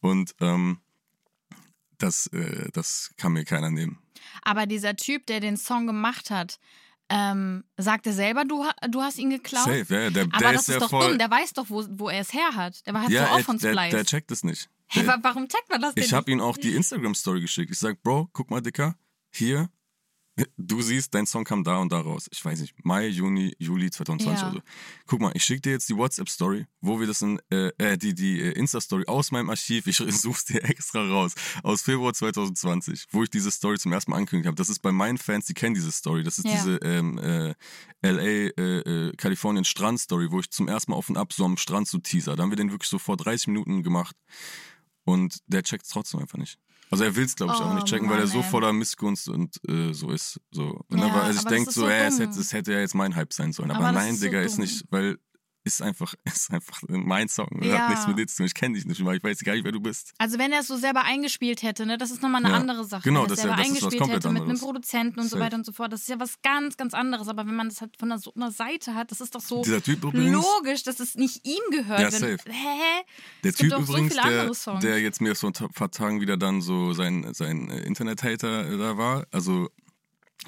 [0.00, 0.80] Und ähm,
[1.98, 3.98] das, äh, das kann mir keiner nehmen.
[4.42, 6.58] Aber dieser Typ, der den Song gemacht hat,
[7.08, 9.64] ähm, sagte selber, du, du hast ihn geklaut.
[9.64, 11.08] Safe, ja, der, Aber der das ist ist doch voll.
[11.10, 12.84] dumm, der weiß doch, wo, wo er es her hat.
[12.86, 13.90] Der war halt ja, so auch von der, Splice.
[13.92, 14.68] der checkt es nicht.
[14.94, 17.70] Der- wa- warum checkt man das denn Ich habe ihm auch die Instagram-Story geschickt.
[17.70, 18.96] Ich sag, Bro, guck mal, Dicker,
[19.32, 19.70] hier,
[20.56, 22.28] du siehst, dein Song kam da und da raus.
[22.30, 24.48] Ich weiß nicht, Mai, Juni, Juli 2020 Ja.
[24.48, 24.62] oder so.
[25.06, 28.14] Guck mal, ich schicke dir jetzt die WhatsApp-Story, wo wir das in, äh, äh die,
[28.14, 33.22] die äh, Insta-Story aus meinem Archiv, ich such's dir extra raus, aus Februar 2020, wo
[33.22, 34.56] ich diese Story zum ersten Mal angekündigt habe.
[34.56, 36.22] Das ist bei meinen Fans, die kennen diese Story.
[36.22, 36.52] Das ist Ja.
[36.52, 37.54] diese ähm, äh,
[38.02, 38.50] LA, äh,
[39.08, 41.98] äh, Kalifornien Strand-Story, wo ich zum ersten Mal auf und ab so am Strand so
[41.98, 42.36] teaser.
[42.36, 44.16] Da haben wir den wirklich so vor 30 Minuten gemacht.
[45.04, 46.58] Und der checkt trotzdem einfach nicht.
[46.90, 48.72] Also er will es, glaube ich, auch Oh, nicht checken, weil er Mann, so voller
[48.72, 50.40] Missgunst und äh, so ist.
[50.52, 50.80] So.
[50.88, 52.52] Und Ja, aber also ich aber das denke ist so, so ey, es hätte, es
[52.52, 53.70] hätte ja jetzt mein Hype sein sollen.
[53.72, 54.64] Aber, Aber nein, ist so Digga, ist dumm.
[54.64, 55.18] nicht, weil
[55.66, 57.48] ist einfach, ist einfach mein Song.
[57.48, 57.80] und Ja.
[57.80, 58.46] Hat nichts mit dir zu tun.
[58.46, 60.12] Ich kenne dich nicht mal, ich weiß gar nicht, wer du bist.
[60.18, 62.60] Also wenn er es so selber eingespielt hätte, ne, das ist nochmal eine Ja.
[62.60, 63.02] andere Sache.
[63.02, 64.58] Genau, wenn er das ist ja- selber das ist was eingespielt hätte mit einem.
[64.58, 65.44] Produzenten und so Safe.
[65.44, 65.92] weiter und so fort.
[65.92, 67.28] Das ist ja was ganz, ganz anderes.
[67.28, 69.62] Aber wenn man das halt von der, so einer Seite hat, das ist doch so
[69.64, 72.00] logisch, dass es nicht ihm gehört.
[72.00, 72.38] Ja, safe.
[72.48, 73.02] Hä?
[73.42, 74.50] der es gibt Typ so übrigens, viele
[74.80, 78.78] der, der jetzt mir vor ein paar Tagen wieder dann so sein, sein Internet-Hater äh,
[78.78, 79.68] da war, also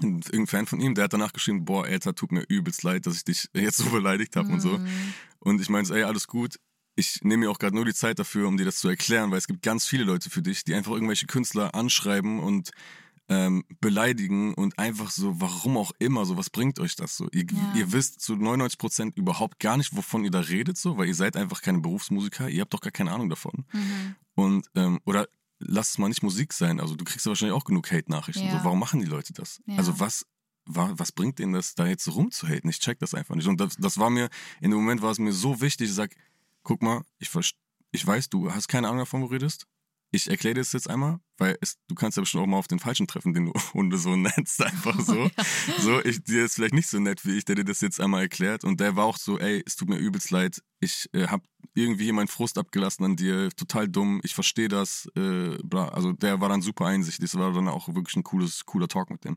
[0.03, 3.17] irgendein Fan von ihm, der hat danach geschrieben, boah, Alter, tut mir übelst leid, dass
[3.17, 4.79] ich dich jetzt so beleidigt habe und so.
[4.79, 5.15] Mhm.
[5.41, 6.57] Und ich meinte, ey, alles gut.
[6.97, 9.39] Ich nehme mir auch gerade nur die Zeit dafür, um dir das zu erklären, weil
[9.39, 12.71] es gibt ganz viele Leute für dich, die einfach irgendwelche Künstler anschreiben und
[13.29, 17.29] ähm, beleidigen und einfach so, warum auch immer, so, was bringt euch das so?
[17.31, 17.75] Ihr, Ja.
[17.77, 21.15] ihr wisst zu 99 Prozent überhaupt gar nicht, wovon ihr da redet, so, weil ihr
[21.15, 23.65] seid einfach keine Berufsmusiker, ihr habt doch gar keine Ahnung davon.
[23.73, 24.17] Mhm.
[24.35, 25.29] Und, ähm, oder
[25.61, 28.45] lasst es mal nicht Musik sein, also du kriegst ja wahrscheinlich auch genug Hate-Nachrichten.
[28.47, 28.59] Ja.
[28.59, 29.61] So, warum machen die Leute das?
[29.67, 29.77] Ja.
[29.77, 30.25] Also was,
[30.67, 32.69] wa- was bringt denen das, da jetzt so rumzuhaten?
[32.71, 33.47] Ich check das einfach nicht.
[33.49, 34.29] Und das, das war mir,
[34.61, 36.15] in dem Moment war es mir so wichtig, ich sag,
[36.63, 37.31] guck mal, ich,
[37.93, 39.67] ich weiß, du hast keine Ahnung davon, wo du redest.
[40.11, 42.67] Ich erkläre dir das jetzt einmal, weil es, du kannst ja bestimmt auch mal auf
[42.67, 45.31] den Falschen treffen, den du Hunde so nennst, einfach so.
[45.81, 48.23] So, ich, dir ist vielleicht nicht so nett wie ich, der dir das jetzt einmal
[48.23, 48.65] erklärt.
[48.65, 50.63] Und der war auch so, ey, es tut mir übelst leid.
[50.81, 51.43] Ich äh, hab
[51.79, 55.89] irgendwie hier meinen Frust abgelassen an dir, total dumm, ich verstehe das, äh, bla.
[55.89, 59.11] Also der war dann super einsichtig, das war dann auch wirklich ein cooles, cooler Talk
[59.11, 59.37] mit dem.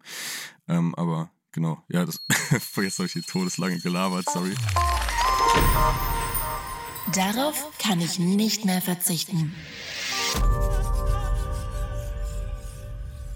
[0.67, 2.21] Ähm, aber genau, ja, das,
[2.77, 4.56] jetzt habe ich hier todeslange gelabert, sorry.
[7.13, 9.54] Darauf kann ich nicht mehr verzichten.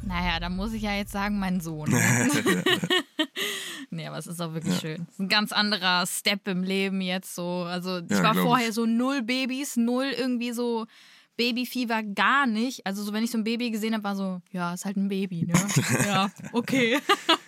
[0.04, 1.91] Naja, da muss ich ja jetzt sagen, mein Sohn.
[3.95, 4.79] nee, aber es ist auch wirklich Ja.
[4.81, 5.08] schön.
[5.19, 7.63] Ein ganz anderer Step im Leben jetzt so.
[7.67, 8.75] Also ich Ja, war vorher ich.
[8.75, 10.86] so null Babys, null irgendwie so
[11.38, 12.86] Babyfieber, gar nicht.
[12.86, 15.10] Also so, wenn ich so ein Baby gesehen habe, war so, ja, ist halt ein
[15.10, 15.53] Baby, ne?
[16.05, 16.99] ja, okay.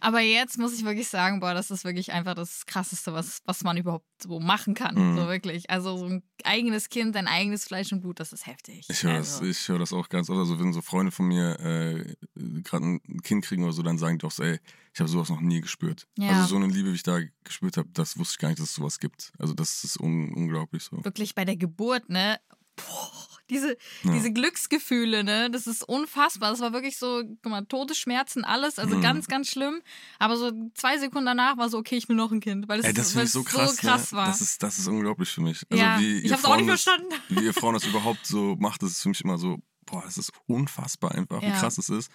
[0.00, 3.62] Aber jetzt muss ich wirklich sagen, boah, das ist wirklich einfach das Krasseste, was, was
[3.62, 4.94] man überhaupt so machen kann.
[4.94, 5.16] Mhm.
[5.16, 5.68] So wirklich.
[5.70, 8.86] Also so ein eigenes Kind, ein eigenes Fleisch und Blut, das ist heftig.
[8.88, 9.40] Ich höre also.
[9.40, 10.38] das, ich höre das auch ganz oft.
[10.38, 12.14] Also wenn so Freunde von mir äh,
[12.62, 14.58] gerade ein Kind kriegen oder so, dann sagen die auch so, ey,
[14.92, 16.08] ich habe sowas noch nie gespürt.
[16.18, 16.30] Ja.
[16.30, 18.70] Also so eine Liebe, wie ich da gespürt habe, das wusste ich gar nicht, dass
[18.70, 19.32] es sowas gibt.
[19.38, 21.04] Also das ist un unglaublich so.
[21.04, 22.40] wirklich bei der Geburt, ne?
[22.76, 24.12] Boah, diese, Ja.
[24.12, 25.50] diese Glücksgefühle, ne?
[25.50, 26.50] Das ist unfassbar.
[26.50, 29.02] Das war wirklich so, guck mal, Todesschmerzen, alles, also Mhm.
[29.02, 29.82] ganz, ganz schlimm.
[30.18, 32.86] Aber so zwei Sekunden danach war so, okay, ich will noch ein Kind, weil es
[32.86, 34.18] Ey, das weil ich so es krass, so krass ne?
[34.18, 34.26] war.
[34.28, 35.62] Das ist, das ist unglaublich für mich.
[35.70, 37.14] Also Ja, wie ich hab's auch nicht Frauen das- verstanden.
[37.28, 40.16] Wie ihr Frauen das überhaupt so macht, das ist für mich immer so, boah, es
[40.16, 41.58] ist unfassbar einfach, wie Ja.
[41.58, 42.10] krass es ist.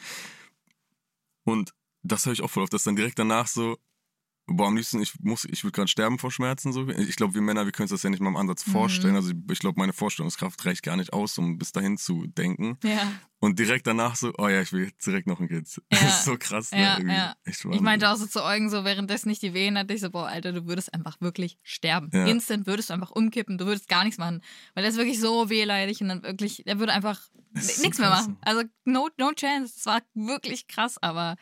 [1.43, 3.77] Und das höre ich auch voll auf, dass dann direkt danach so,
[4.47, 6.71] boah, am liebsten, ich muss, ich würde gerade sterben vor Schmerzen.
[6.73, 6.88] So.
[6.89, 8.71] Ich glaube, wir Männer, wir können uns das ja nicht mal im Ansatz Mhm.
[8.71, 9.15] vorstellen.
[9.15, 12.77] Also ich glaube, meine Vorstellungskraft reicht gar nicht aus, um bis dahin zu denken.
[12.84, 13.12] ja.
[13.41, 15.67] Und direkt danach so, oh ja, ich will jetzt direkt noch ein Kind.
[15.91, 15.99] Ja.
[15.99, 16.71] Das ist so krass.
[16.71, 16.81] Ne?
[16.81, 17.36] Ja, ja.
[17.45, 20.27] Ich meinte auch so zu Eugen, so währenddessen nicht die Wehen hatte, ich so, boah,
[20.27, 22.10] Alter, du würdest einfach wirklich sterben.
[22.12, 24.41] Instant würdest du einfach umkippen, du würdest gar nichts machen.
[24.73, 27.21] Weil der ist wirklich so wehleidig und dann wirklich, der würde einfach
[27.53, 28.38] ist so nichts mehr machen.
[28.41, 29.73] Also no, no chance.
[29.77, 31.36] Es war wirklich krass, aber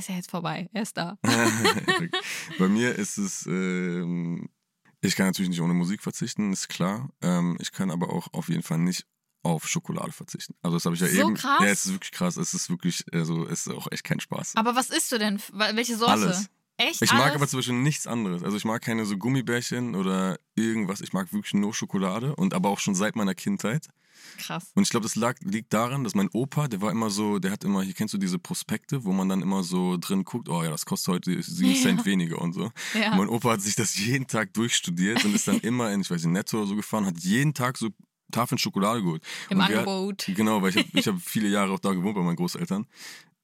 [0.00, 0.68] ist ja jetzt vorbei.
[0.72, 1.18] Er ist da.
[2.58, 4.48] Bei mir ist es, ähm,
[5.00, 7.10] ich kann natürlich nicht ohne Musik verzichten, ist klar.
[7.22, 9.06] Ähm, ich kann aber auch auf jeden Fall nicht
[9.42, 10.54] auf Schokolade verzichten.
[10.62, 11.34] Also das habe ich ja So eben.
[11.34, 11.58] krass?
[11.60, 12.36] Ja, es ist wirklich krass.
[12.36, 14.52] Es ist wirklich, also es ist auch echt kein Spaß.
[14.56, 15.40] Aber was isst du denn?
[15.52, 16.12] Welche Sorte?
[16.12, 16.48] Alles.
[16.78, 17.02] Echt?
[17.02, 17.24] Ich Alles?
[17.24, 18.42] mag aber zum Beispiel nichts anderes.
[18.42, 21.00] Also ich mag keine so Gummibärchen oder irgendwas.
[21.00, 23.88] Ich mag wirklich nur Schokolade und aber auch schon seit meiner Kindheit.
[24.38, 24.70] Krass.
[24.74, 27.50] Und ich glaube, das lag, liegt daran, dass mein Opa, der war immer so, der
[27.52, 30.62] hat immer, hier kennst du diese Prospekte, wo man dann immer so drin guckt, oh
[30.62, 31.80] ja, das kostet heute sieben Ja.
[31.82, 32.70] Cent weniger und so.
[32.94, 33.12] Ja.
[33.12, 36.10] Und mein Opa hat sich das jeden Tag durchstudiert und ist dann immer in, ich
[36.10, 37.88] weiß nicht, Netto oder so gefahren, hat jeden Tag so
[38.30, 39.22] Tafeln Schokolade geholt.
[39.50, 40.24] Im Und wir- Angebot.
[40.34, 42.86] Genau, weil ich habe ich hab viele Jahre auch da gewohnt bei meinen Großeltern.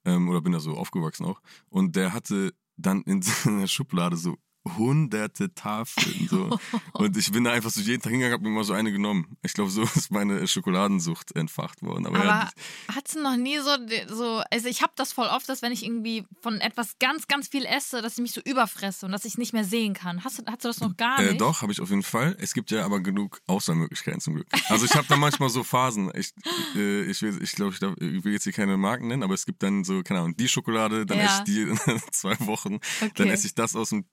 [0.05, 1.41] Ähm, oder bin da so aufgewachsen auch.
[1.69, 4.37] Und der hatte dann in seiner Schublade so
[4.77, 6.29] hunderte Tafeln.
[6.31, 6.59] So.
[6.93, 9.37] Und ich bin da einfach so jeden Tag hingegangen, habe mir mal so eine genommen.
[9.43, 12.07] Ich glaube, so ist meine Schokoladensucht entfacht worden.
[12.07, 12.51] Aber, Aber ja,
[12.95, 13.71] hat's noch nie so,
[14.15, 17.49] so also ich habe das voll oft, dass wenn ich irgendwie von etwas ganz, ganz
[17.49, 20.25] viel esse, dass ich mich so überfresse und dass ich nicht mehr sehen kann.
[20.25, 21.41] Hast du, hast du das noch gar Äh, nicht?
[21.41, 22.37] doch, habe ich auf jeden Fall.
[22.41, 24.47] Es gibt ja aber genug Auswahlmöglichkeiten zum Glück.
[24.69, 26.11] Also ich habe da manchmal so Phasen.
[26.15, 26.33] Ich,
[26.75, 29.35] äh, ich, will, ich glaube, ich, darf- ich will jetzt hier keine Marken nennen, aber
[29.35, 31.25] es gibt dann so, keine Ahnung, die Schokolade, dann Ja.
[31.25, 33.29] esse ich die in zwei Wochen, dann Okay.
[33.31, 34.05] esse ich das aus dem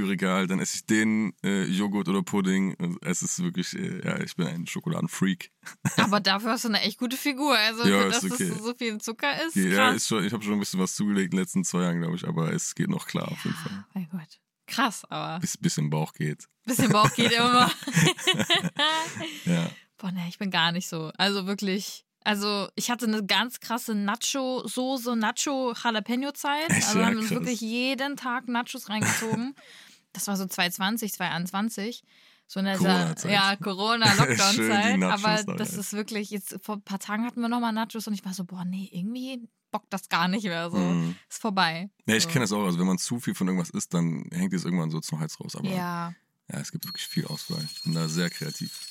[0.00, 2.76] Tiefkühlregal, dann esse ich den äh, Joghurt oder Pudding.
[3.02, 5.50] Es ist wirklich, äh, ja, ich bin ein Schokoladenfreak.
[5.96, 7.56] Aber dafür hast du eine echt gute Figur.
[7.56, 8.48] Also, Ja, für ist das, okay.
[8.48, 9.56] dass so viel Zucker ist.
[9.56, 9.96] Ja, krass.
[9.96, 12.16] ist schon, ich habe schon ein bisschen was zugelegt in den letzten zwei Jahren, glaube
[12.16, 13.84] ich, aber es geht noch klar auf jeden Fall.
[13.94, 14.40] Mein Gott.
[14.66, 16.46] Krass, aber Bis, bis im Bauch geht.
[16.64, 17.70] bisschen Bauch geht immer.
[19.44, 19.70] Ja.
[19.98, 21.10] Boah, ne, ich bin gar nicht so.
[21.16, 22.04] Also wirklich.
[22.22, 26.70] Also, ich hatte eine ganz krasse Nacho-Soße, Nacho-Jalapeno-Zeit.
[26.70, 29.54] Also, Ja, haben uns wirklich jeden Tag Nachos reingezogen.
[30.12, 32.02] Das war so 2020, 2021.
[32.46, 33.32] So in dieser, Corona-Zeit.
[33.32, 35.02] ja, Corona-Lockdown-Zeit.
[35.04, 38.14] Aber da das ist wirklich, jetzt vor ein paar Tagen hatten wir nochmal Nachos und
[38.14, 40.78] ich war so, boah, nee, irgendwie bockt das gar nicht mehr so.
[40.78, 41.14] Mhm.
[41.28, 41.90] Ist vorbei.
[42.06, 42.28] Ja, ich so.
[42.30, 42.64] kenne das auch.
[42.64, 45.38] Also wenn man zu viel von irgendwas isst, dann hängt es irgendwann so zum Hals
[45.38, 45.54] raus.
[45.54, 46.12] Aber Ja.
[46.52, 47.64] Ja, es gibt wirklich viel Auswahl.
[47.72, 48.88] Ich bin da sehr kreativ.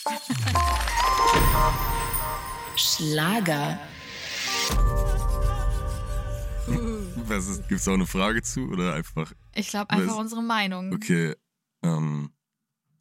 [2.77, 3.77] Schlager.
[7.67, 10.17] Gibt's da auch eine Frage zu oder einfach, Ich glaube einfach Was?
[10.17, 10.93] unsere Meinung.
[10.93, 11.35] okay,
[11.83, 12.31] ähm,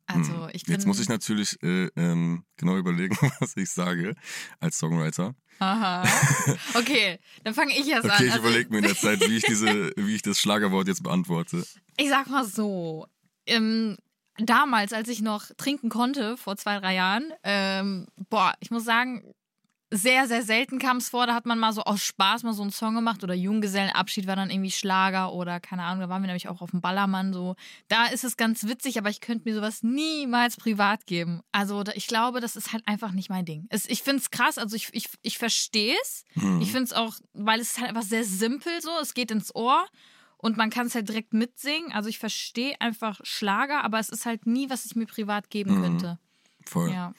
[0.07, 0.51] Also, hm.
[0.53, 0.75] ich bin.
[0.75, 4.15] jetzt muss ich natürlich äh, ähm, genau überlegen, was ich sage
[4.61, 5.35] als Songwriter.
[5.61, 6.05] Aha.
[6.75, 8.11] Okay, dann fange ich jetzt an.
[8.13, 10.87] Okay, ich Also, überlege mir in der Zeit, wie ich diese, wie ich das Schlagerwort
[10.89, 11.65] jetzt beantworte.
[11.97, 13.07] Ich sag mal so.
[13.47, 13.97] Ähm,
[14.37, 19.35] damals, als ich noch trinken konnte, vor zwei, drei Jahren, ähm, boah, ich muss sagen,
[19.91, 22.61] sehr, sehr selten kam es vor, da hat man mal so aus Spaß mal so
[22.63, 26.27] einen Song gemacht oder Junggesellenabschied war dann irgendwie Schlager oder keine Ahnung, da waren wir
[26.27, 27.57] nämlich auch auf dem Ballermann so.
[27.89, 31.41] Da ist es ganz witzig, aber ich könnte mir sowas niemals privat geben.
[31.53, 33.67] Also ich glaube, das ist halt einfach nicht mein Ding.
[33.71, 36.25] Es, ich finde es krass, also ich, ich, ich verstehe es.
[36.35, 36.61] Hm.
[36.61, 39.55] Ich finde es auch, weil es ist halt einfach sehr simpel so, es geht ins
[39.55, 39.87] Ohr
[40.37, 41.93] und man kann es halt direkt mitsingen.
[41.93, 45.79] Also ich verstehe einfach Schlager, aber es ist halt nie, was ich mir privat geben
[45.79, 45.83] Mhm.
[45.83, 46.19] könnte.
[46.67, 46.91] Voll.
[46.93, 47.15] Ja.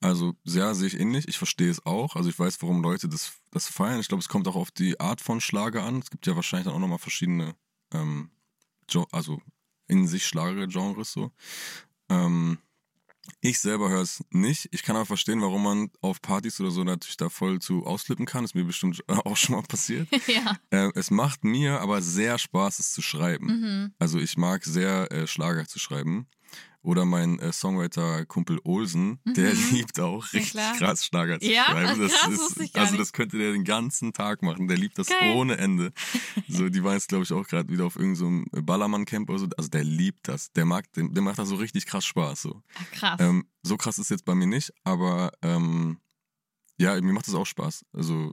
[0.00, 1.26] Also, ja, sehe ich ähnlich.
[1.28, 2.16] Ich verstehe es auch.
[2.16, 4.00] Also, ich weiß, warum Leute das, das feiern.
[4.00, 5.98] Ich glaube, es kommt auch auf die Art von Schlager an.
[5.98, 7.54] Es gibt ja wahrscheinlich dann auch nochmal verschiedene,
[7.92, 8.30] ähm,
[9.10, 9.40] also
[9.88, 11.32] in sich Schlager-Genres so.
[12.08, 12.58] Ähm,
[13.40, 14.68] ich selber höre es nicht.
[14.72, 18.26] Ich kann aber verstehen, warum man auf Partys oder so natürlich da voll zu ausflippen
[18.26, 18.44] kann.
[18.44, 20.08] Ist mir bestimmt auch schon mal passiert.
[20.26, 20.58] ja.
[20.70, 23.46] Äh, es macht mir aber sehr Spaß, es zu schreiben.
[23.46, 23.94] Mhm.
[23.98, 26.26] Also ich mag sehr äh, Schlager zu schreiben.
[26.82, 29.68] Oder mein äh, Songwriter-Kumpel Olsen, der Mhm.
[29.72, 30.76] liebt auch Ja, richtig klar.
[30.76, 31.64] krass Schlager zu Ja?
[31.64, 32.00] schreiben.
[32.00, 34.68] Das Krass, ist, ich also das könnte der den ganzen Tag machen.
[34.68, 35.34] Der liebt das Geil.
[35.34, 35.92] ohne Ende.
[36.48, 39.48] So, die waren jetzt, glaube ich, auch gerade wieder auf irgendeinem so Ballermann-Camp oder so.
[39.58, 40.50] Also der liebt das.
[40.52, 42.42] Der mag, dem, der macht das so richtig krass Spaß.
[42.42, 42.62] So.
[42.74, 43.20] Ach, krass.
[43.20, 45.98] Ähm, so krass ist jetzt bei mir nicht, aber ähm,
[46.78, 47.84] ja, mir macht das auch Spaß.
[47.92, 48.32] Also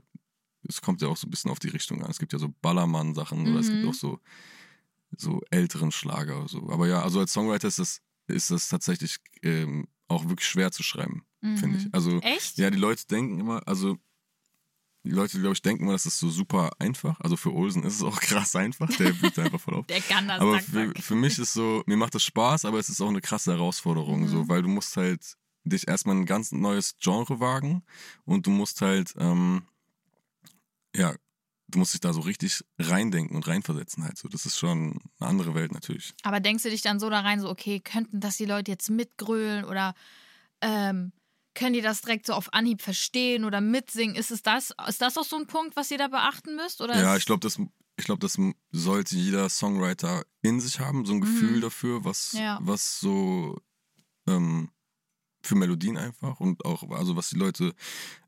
[0.68, 2.10] es kommt ja auch so ein bisschen auf die Richtung an.
[2.10, 3.88] Es gibt ja so Ballermann-Sachen oder es gibt Mhm.
[3.90, 4.20] auch so,
[5.16, 6.70] so älteren Schlager oder so.
[6.70, 8.00] Aber ja, also als Songwriter ist das,
[8.34, 11.24] ist das tatsächlich ähm, auch wirklich schwer zu schreiben.
[11.40, 11.88] finde ich.
[11.94, 12.58] Also, Echt?
[12.58, 13.96] ja, die Leute denken immer, also
[15.04, 17.20] die Leute, glaube ich, denken immer, das ist so super einfach.
[17.20, 18.88] Also für Olsen ist es auch krass einfach.
[18.96, 19.86] Der blüht einfach voll auf.
[19.88, 22.88] Der kann das, aber für, für mich ist so, mir macht das Spaß, aber es
[22.88, 24.28] ist auch eine krasse Herausforderung, Mhm.
[24.28, 27.84] so, weil du musst halt dich erstmal ein ganz neues Genre wagen
[28.24, 29.62] und du musst halt, ähm,
[30.94, 31.14] ja,
[31.68, 34.28] du musst dich da so richtig reindenken und reinversetzen halt so.
[34.28, 36.14] Das ist schon eine andere Welt natürlich.
[36.22, 38.88] Aber denkst du dich dann so da rein, so, okay, könnten das die Leute jetzt
[38.90, 39.94] mitgrölen oder
[40.60, 41.12] ähm,
[41.54, 44.14] können die das direkt so auf Anhieb verstehen oder mitsingen?
[44.14, 46.80] Ist es das, ist das auch so ein Punkt, was ihr da beachten müsst?
[46.80, 47.58] Oder Ja, ich glaube, das,
[47.96, 48.36] ich glaube, das
[48.72, 52.40] sollte jeder Songwriter in sich haben, so ein Gefühl dafür, was, Mhm.
[52.40, 52.58] Ja.
[52.62, 53.58] was so
[54.28, 54.70] ähm,
[55.42, 57.74] für Melodien einfach und auch, also was die Leute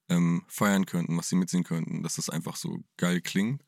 [0.09, 3.63] ähm, feiern könnten, was sie mitsingen könnten, dass das einfach so geil klingt.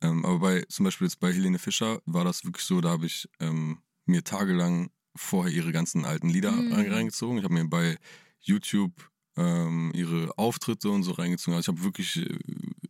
[0.00, 3.06] Ähm, aber bei, zum Beispiel jetzt bei Helene Fischer war das wirklich so, da habe
[3.06, 6.72] ich ähm, mir tagelang vorher ihre ganzen alten Lieder Mhm.
[6.72, 7.38] reingezogen.
[7.38, 7.98] Ich habe mir bei
[8.40, 8.92] YouTube
[9.36, 11.56] ähm, ihre Auftritte und so reingezogen.
[11.56, 12.38] Also ich habe wirklich äh,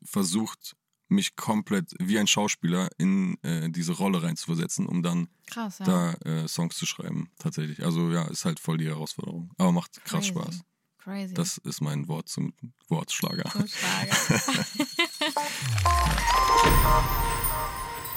[0.04, 0.76] versucht,
[1.08, 5.86] mich komplett wie ein Schauspieler in äh, diese Rolle reinzuversetzen, um dann krass, ja.
[5.86, 7.84] da äh, Songs zu schreiben, tatsächlich.
[7.84, 9.52] Also ja, ist halt voll die Herausforderung.
[9.56, 10.40] Aber macht krass Crazy.
[10.40, 10.60] Spaß.
[11.06, 11.34] Crazy.
[11.34, 12.52] Das ist mein Wort zum
[12.88, 13.48] Wortschlager.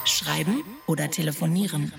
[0.04, 1.92] Schreiben oder telefonieren.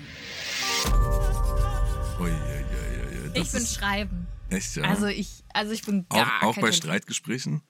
[2.20, 4.26] Ui, ui, ui, ui, ich bin Schreiben.
[4.50, 4.82] echt, ja.
[4.84, 7.62] Also ich, also ich bin gar auch auch bei Telefon- Streitgesprächen?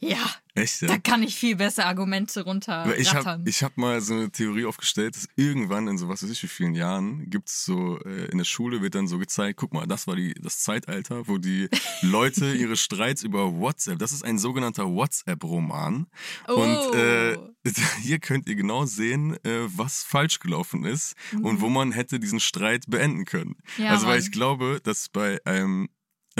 [0.00, 0.88] Ja, Echt, ja?
[0.88, 5.16] da kann ich viel besser Argumente Weil ich habe hab mal so eine Theorie aufgestellt,
[5.16, 8.44] dass irgendwann in so was weiß ich wie vielen Jahren gibt's so, äh, in der
[8.44, 11.68] Schule wird dann so gezeigt, guck mal, das war die, das Zeitalter, wo die
[12.02, 16.06] Leute ihre Streits über WhatsApp, das ist ein sogenannter WhatsApp-Roman.
[16.46, 17.50] Und äh, Oh.
[18.02, 22.40] hier könnt ihr genau sehen, äh, was falsch gelaufen ist und wo man hätte diesen
[22.40, 23.56] Streit beenden können.
[23.76, 23.84] Mhm.
[23.84, 24.22] Ja, also weil Mann.
[24.22, 25.88] ich glaube, dass bei einem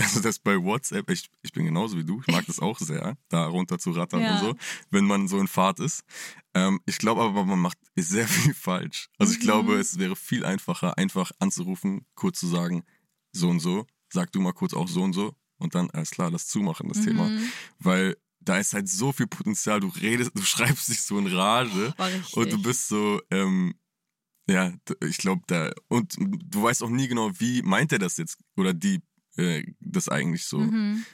[0.03, 3.17] also das bei WhatsApp, ich, ich bin genauso wie du, ich mag das auch sehr,
[3.29, 4.33] da runter zu rattern Ja.
[4.33, 4.57] und so,
[4.91, 6.03] wenn man so in Fahrt ist.
[6.55, 9.09] Ähm, ich glaube aber, man macht sehr viel falsch.
[9.19, 9.43] Also ich Mhm.
[9.45, 12.85] glaube, es wäre viel einfacher, einfach anzurufen, kurz zu sagen,
[13.33, 16.31] so und so, sag du mal kurz auch so und so und dann alles klar,
[16.31, 17.29] das zumachen, das Thema.
[17.29, 17.53] Mhm.
[17.79, 21.95] Weil da ist halt so viel Potenzial, du redest, du schreibst dich so in Rage
[21.99, 22.35] richtig.
[22.37, 23.75] und du bist so, ähm,
[24.49, 28.39] ja, ich glaube, da, und du weißt auch nie genau, wie meint er das jetzt
[28.57, 29.03] oder die
[29.39, 30.59] äh, das eigentlich so.
[30.59, 31.05] Mhm.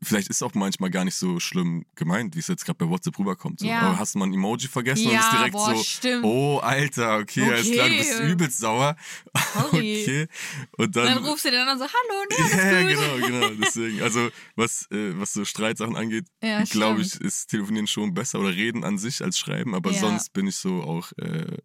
[0.00, 3.18] Vielleicht ist auch manchmal gar nicht so schlimm gemeint, wie es jetzt gerade bei WhatsApp
[3.18, 3.58] rüberkommt.
[3.58, 3.66] So.
[3.66, 3.80] Ja.
[3.80, 6.24] Aber hast du mal ein Emoji vergessen und Ja, ist direkt boah, so, stimmt.
[6.24, 8.30] oh Alter, okay, alles klar, du bist Okay.
[8.30, 8.96] übelst sauer.
[9.54, 10.02] Sorry.
[10.04, 10.28] okay.
[10.76, 12.90] Und Und dann, dann rufst du den an und so, hallo, ne, ja, gut.
[12.90, 13.16] genau,
[13.50, 13.54] genau.
[13.60, 18.38] Deswegen, also was, äh, was so Streitsachen angeht, Ja, glaube ich, ist Telefonieren schon besser
[18.38, 19.74] oder Reden an sich als Schreiben.
[19.74, 19.98] Aber Ja.
[19.98, 21.56] sonst bin ich so auch äh,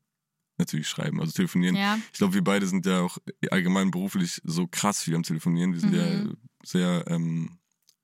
[0.57, 1.19] natürlich Schreiben.
[1.19, 1.75] Also Telefonieren.
[1.75, 3.17] Ja, Ich glaube, wir beide sind ja auch
[3.51, 5.73] allgemein beruflich so krass viel am Telefonieren.
[5.73, 5.97] Wir sind Mhm.
[5.97, 7.57] ja sehr, ähm,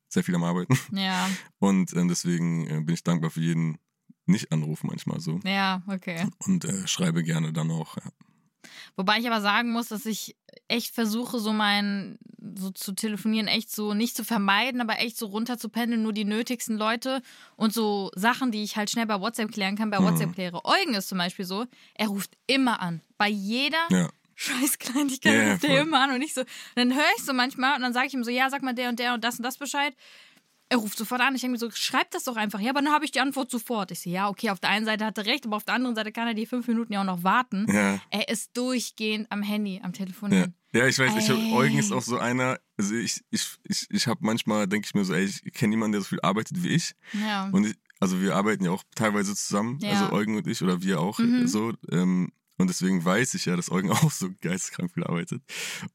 [0.07, 0.77] sehr viel am Arbeiten.
[0.91, 3.77] ja, Und äh, deswegen äh, bin ich dankbar für jeden
[4.25, 5.39] Nicht-Anruf manchmal so.
[5.43, 6.27] ja, okay.
[6.45, 7.97] Und äh, schreibe gerne dann auch.
[7.97, 8.03] Ja.
[8.95, 10.35] Wobei ich aber sagen muss, dass ich
[10.67, 12.17] echt versuche, so mein,
[12.57, 16.13] so zu telefonieren, echt so nicht zu vermeiden, aber echt so runter zu pendeln, nur
[16.13, 17.21] die nötigsten Leute
[17.55, 20.05] und so Sachen, die ich halt schnell bei WhatsApp klären kann, bei Mhm.
[20.05, 20.65] WhatsApp kläre.
[20.65, 23.01] Eugen ist zum Beispiel so, er ruft immer an.
[23.17, 24.09] Bei jeder ja.
[24.35, 26.43] scheiß Kleinigkeit ja, ruft er immer an und ich so,
[26.75, 28.89] dann höre ich so manchmal und dann sage ich ihm so, ja, sag mal der
[28.89, 29.93] und der und das und das Bescheid.
[30.71, 31.33] Er ruft sofort an.
[31.33, 32.59] Ich denke mir so, schreib das doch einfach.
[32.59, 33.89] Ja, aber dann habe ich die Antwort sofort.
[33.91, 35.95] Ich so, ja, okay, auf der einen Seite hat er recht, aber auf der anderen
[35.95, 37.65] Seite kann er die fünf Minuten ja auch noch warten.
[37.71, 37.99] Ja.
[38.11, 39.97] Er ist durchgehend am Handy, am Ja.
[40.05, 40.53] Telefonieren.
[40.73, 41.29] ja, ich weiß, ich.
[41.53, 45.03] Eugen ist auch so einer, also ich, ich, ich, ich habe manchmal, denke ich mir
[45.05, 46.93] so, ey, ich kenne niemanden, der so viel arbeitet wie ich.
[47.13, 47.49] Ja.
[47.49, 49.89] Und ich, also wir arbeiten ja auch teilweise zusammen, Ja.
[49.91, 51.47] also Eugen und ich oder wir auch Mhm.
[51.47, 51.73] so.
[51.91, 55.41] Ähm, und deswegen weiß ich ja, dass Eugen auch so geisteskrank viel arbeitet.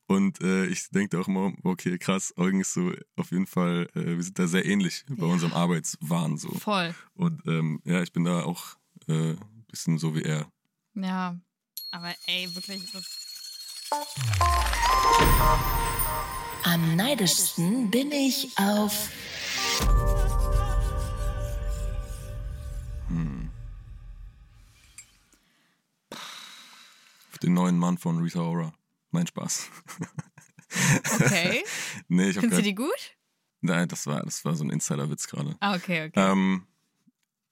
[0.06, 4.16] Und äh, ich denke auch immer, okay, krass, Eugen ist so auf jeden Fall, äh,
[4.16, 5.32] wir sind da sehr ähnlich bei Ja.
[5.32, 6.48] unserem Arbeitswahn so.
[6.58, 6.92] Voll.
[7.14, 8.74] Und ähm, ja, ich bin da auch
[9.06, 10.50] äh, ein bisschen so wie er.
[10.94, 11.38] Ja.
[11.92, 13.04] Aber ey, wirklich, das
[16.64, 19.10] Am neidischsten bin ich auf
[27.44, 28.72] den neuen Mann von Rita Ora.
[29.10, 29.68] Mein Spaß.
[31.20, 31.62] okay.
[32.08, 33.16] nee, ich Findest du die gut?
[33.60, 35.56] Nein, das war, das war so ein Insider-Witz gerade.
[35.60, 36.32] Ah, okay, okay.
[36.32, 36.66] Ähm,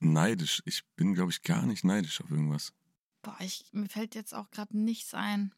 [0.01, 0.63] neidisch.
[0.65, 2.73] Ich bin, glaube ich, gar nicht neidisch auf irgendwas.
[3.23, 5.55] Boah, ich, mir fällt jetzt auch gerade nichts ein.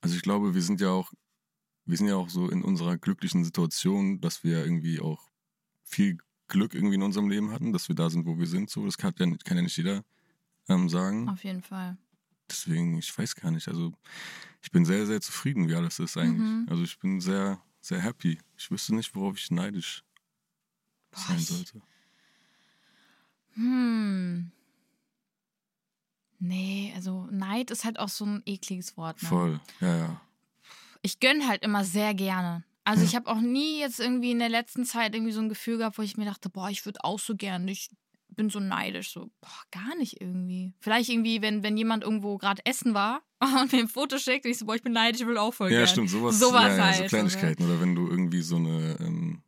[0.00, 1.12] Also ich glaube, wir sind ja auch,
[1.84, 5.28] wir sind ja auch so in unserer glücklichen Situation, dass wir irgendwie auch
[5.84, 6.18] viel
[6.48, 8.70] Glück irgendwie in unserem Leben hatten, dass wir da sind, wo wir sind.
[8.70, 10.02] So, das kann ja, kann ja nicht jeder
[10.68, 11.28] ähm, sagen.
[11.28, 11.96] Auf jeden Fall.
[12.50, 13.68] Deswegen, ich weiß gar nicht.
[13.68, 13.92] Also
[14.62, 16.40] ich bin sehr, sehr zufrieden, wie alles ist eigentlich.
[16.40, 16.66] Mhm.
[16.68, 18.38] Also ich bin sehr sehr happy.
[18.58, 20.04] Ich wüsste nicht, worauf ich neidisch
[21.14, 21.80] sein ich- sollte.
[23.54, 24.50] Hm.
[26.38, 29.22] Nee, also Neid ist halt auch so ein ekliges Wort.
[29.22, 29.28] Ne?
[29.28, 30.20] Voll, ja, ja.
[31.02, 32.64] Ich gönn halt immer sehr gerne.
[32.84, 33.08] Also Ja.
[33.08, 35.98] ich habe auch nie jetzt irgendwie in der letzten Zeit irgendwie so ein Gefühl gehabt,
[35.98, 37.70] wo ich mir dachte, boah, ich würde auch so gerne.
[37.70, 37.90] Ich
[38.36, 39.12] bin so neidisch.
[39.12, 40.74] So, boah, gar nicht irgendwie.
[40.80, 44.50] Vielleicht irgendwie, wenn, wenn jemand irgendwo gerade essen war und mir ein Foto schickt und
[44.50, 45.88] ich so, boah, ich bin neidisch, ich will auch voll Ja, gern.
[45.88, 47.64] stimmt, sowas, Sowas ja, halt, so so, Kleinigkeiten.
[47.64, 49.42] Oder wenn du irgendwie so eine ähm,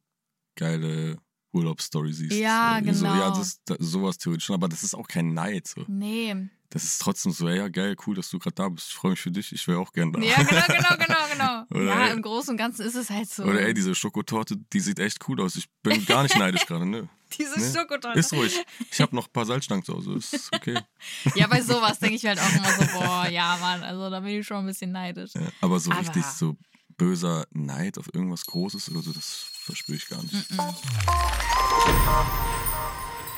[0.57, 1.18] geile
[1.53, 2.33] Urlaubsstory siehst.
[2.38, 3.38] Ja, Irgendwie So, ja, genau.
[3.38, 5.66] das, das, sowas theoretisch schon, aber das ist auch kein Neid.
[5.66, 5.85] So.
[5.87, 6.49] Nee.
[6.71, 8.88] Das ist trotzdem so, ja, geil, cool, dass du gerade da bist.
[8.88, 10.21] Ich freue mich für dich, ich wäre auch gern da.
[10.21, 11.62] Ja, genau, genau, genau, genau.
[11.83, 13.42] Oder ja, ey- im Großen und Ganzen ist es halt so.
[13.45, 15.57] Oder ey, diese Schokotorte, die sieht echt cool aus.
[15.57, 17.09] Ich bin gar nicht neidisch gerade, ne?
[17.38, 17.73] Diese ne?
[17.73, 18.18] Schokotorte.
[18.18, 18.61] Ist ruhig.
[18.90, 20.79] Ich habe noch ein paar Salzstangen zu Hause, ist okay.
[21.35, 24.38] Ja, bei sowas denke ich halt auch immer so, boah, ja, Mann, also da bin
[24.40, 25.33] ich schon ein bisschen neidisch.
[25.35, 26.57] Ja, aber so Aber- richtig so
[26.97, 30.51] böser Neid auf irgendwas Großes oder so, das verspüre ich gar Mm, nicht.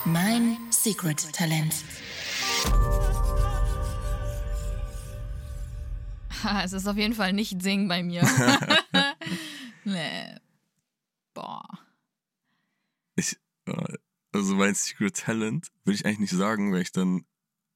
[0.04, 1.74] Mein Secret Talent.
[6.62, 8.22] Es ist auf jeden Fall nicht Singen bei mir.
[9.84, 10.34] nee.
[11.32, 11.66] Boah.
[13.66, 13.74] Ich,
[14.32, 17.24] also mein Secret Talent will ich eigentlich nicht sagen, weil ich dann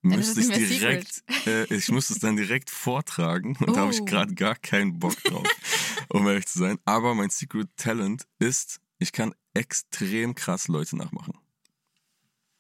[0.03, 4.05] müsste ich direkt, äh, ich müsste es dann direkt vortragen und da habe ich Oh.
[4.05, 5.47] gerade gar keinen Bock drauf,
[6.09, 6.79] um ehrlich zu sein.
[6.85, 11.35] Aber mein Secret Talent ist, ich kann extrem krass Leute nachmachen.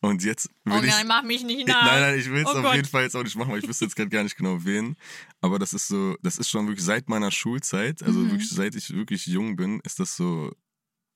[0.00, 1.84] Und jetzt will Oh ich nein, mach mich nicht Ich- nach.
[1.84, 2.76] Nein, nein, ich will es Oh auf Gott.
[2.76, 4.96] jeden Fall jetzt auch nicht machen, weil ich wüsste jetzt gerade gar nicht genau wen.
[5.40, 8.30] Aber das ist so, das ist schon wirklich seit meiner Schulzeit, also Mhm.
[8.30, 10.52] wirklich seit ich wirklich jung bin, ist das so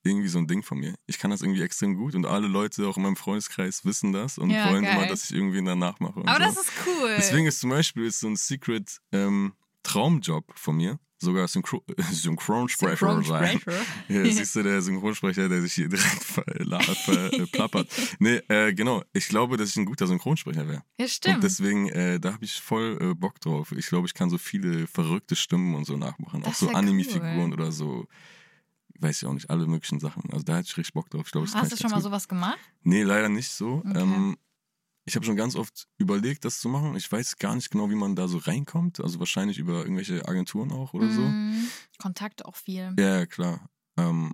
[0.05, 0.95] irgendwie so ein Ding von mir.
[1.07, 4.39] Ich kann das irgendwie extrem gut und alle Leute auch in meinem Freundeskreis wissen das
[4.39, 4.95] und Ja, wollen geil.
[4.97, 6.21] immer, dass ich irgendwie danach mache.
[6.21, 6.55] Und Aber so.
[6.57, 7.15] das ist cool.
[7.17, 13.23] Deswegen ist zum Beispiel ist so ein Secret ähm, Traumjob von mir, sogar Synchro Synchronsprecher
[13.23, 13.59] sein.
[13.59, 13.85] Synchronsprecher.
[14.09, 17.09] Ja, siehst du, der Synchronsprecher, der sich hier direkt verplappert.
[17.09, 17.89] Äh, plappert.
[18.19, 19.03] nee, äh, genau.
[19.13, 20.83] Ich glaube, dass ich ein guter Synchronsprecher wäre.
[20.99, 21.43] Ja, Und stimmt.
[21.45, 23.73] deswegen, äh, da habe ich voll äh, Bock drauf.
[23.73, 26.43] Ich glaube, ich kann so viele verrückte Stimmen und so nachmachen.
[26.43, 27.53] Das auch so Anime-Figuren cool.
[27.53, 28.07] oder so.
[28.99, 30.23] Weiß ich auch nicht, alle möglichen Sachen.
[30.33, 31.27] Also da hätte ich richtig Bock drauf.
[31.27, 32.05] Ich das kann Hast du schon mal gut.
[32.05, 32.59] sowas gemacht?
[32.83, 33.83] Nee, leider nicht so.
[33.87, 33.99] Okay.
[34.01, 34.37] Ähm,
[35.05, 36.95] ich habe schon ganz oft überlegt, das zu machen.
[36.95, 39.01] Ich weiß gar nicht genau, wie man da so reinkommt.
[39.01, 41.23] Also wahrscheinlich über irgendwelche Agenturen auch oder so.
[41.23, 41.67] Mhm.
[41.99, 42.95] Kontakt auch viel.
[42.99, 43.69] Ja, ja, klar.
[43.97, 44.33] Ähm,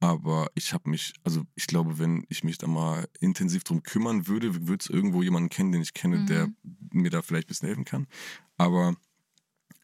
[0.00, 4.26] aber ich habe mich, also ich glaube, wenn ich mich da mal intensiv drum kümmern
[4.26, 6.26] würde, würde es irgendwo jemanden kennen, den ich kenne, Mhm.
[6.26, 6.48] der
[6.92, 8.06] mir da vielleicht ein bisschen helfen kann.
[8.56, 8.96] Aber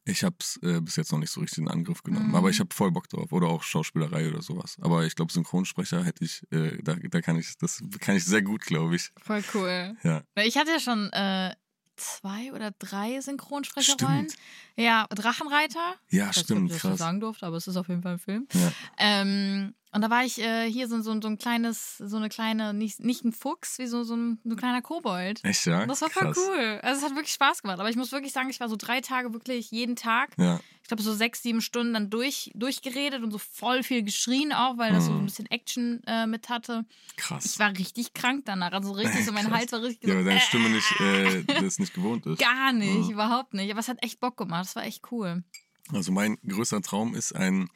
[0.07, 2.29] ich habe es äh, bis jetzt noch nicht so richtig in Angriff genommen.
[2.29, 2.35] Mhm.
[2.37, 3.33] Aber ich habe voll Bock drauf.
[3.33, 4.77] Oder auch Schauspielerei oder sowas.
[4.81, 8.43] Aber ich glaube, Synchronsprecher hätte ich, äh, da, da kann ich, das kann ich sehr
[8.43, 9.11] gut, glaube ich.
[9.21, 9.97] Voll cool.
[10.05, 10.23] Ja.
[10.37, 11.55] Ich hatte ja schon äh,
[11.97, 14.29] zwei oder drei Synchronsprecherrollen.
[14.31, 14.37] Stimmt.
[14.77, 15.97] Ja, Drachenreiter.
[16.11, 16.99] Ja, Ich weiß nicht, stimmt, ob ich das so krass.
[16.99, 18.47] sagen durfte, aber es ist auf jeden Fall ein Film.
[18.53, 18.73] Ja.
[18.99, 22.75] Ähm, und da war ich äh, hier so, so, so ein kleines, so eine kleine,
[22.75, 25.43] nicht, nicht ein Fuchs, wie so, so, ein, so ein kleiner Kobold.
[25.45, 25.83] Echt, ja?
[25.83, 26.39] Und das war voll Krass.
[26.39, 26.81] cool.
[26.83, 27.79] Also es hat wirklich Spaß gemacht.
[27.81, 30.89] Aber ich muss wirklich sagen, ich war so drei Tage wirklich jeden Tag, Ja, ich
[30.89, 34.93] glaube so sechs, sieben Stunden dann durch, durchgeredet und so voll viel geschrien auch, weil
[34.93, 35.21] das so Mhm.
[35.21, 36.85] ein bisschen Action äh, mit hatte.
[37.17, 37.45] krass.
[37.47, 38.73] Ich war richtig krank danach.
[38.73, 39.51] Also richtig so, mein.
[39.51, 42.39] Hals war richtig ja, so, weil deine Stimme nicht, äh, das nicht gewohnt ist.
[42.41, 43.15] Gar nicht, Ja.
[43.15, 43.71] überhaupt nicht.
[43.71, 44.65] Aber es hat echt Bock gemacht.
[44.67, 45.43] Das war echt cool.
[45.93, 47.69] Also mein größter Traum ist ein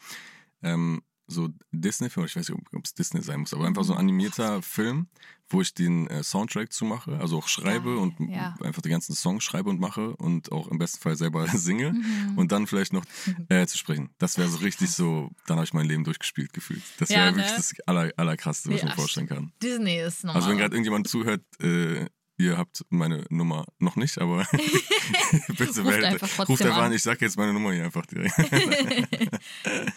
[0.62, 3.98] ähm, so Disney-Film, ich weiß nicht, ob es Disney sein muss, aber einfach so ein
[3.98, 5.08] animierter Film,
[5.48, 8.54] wo ich den äh, Soundtrack zu mache, also auch schreibe Geil, und ja.
[8.62, 12.36] einfach die ganzen Songs schreibe und mache und auch im besten Fall selber singe Mhm.
[12.38, 13.04] und dann vielleicht noch
[13.48, 14.10] äh, zu sprechen.
[14.18, 16.82] Das wäre so richtig so, dann habe ich mein Leben durchgespielt gefühlt.
[16.98, 17.36] Das wäre Ja, ne?
[17.38, 19.52] wirklich das aller, allerkrasseste, was ich Ja, mir vorstellen kann.
[19.62, 20.36] Disney ist normal.
[20.40, 22.06] Also wenn gerade irgendjemand zuhört, äh,
[22.40, 24.46] ihr habt meine Nummer noch nicht, aber
[25.48, 26.22] bitte Ruft meldet.
[26.22, 26.84] Ruft einfach an.
[26.84, 28.34] an, ich sag jetzt meine Nummer hier einfach direkt.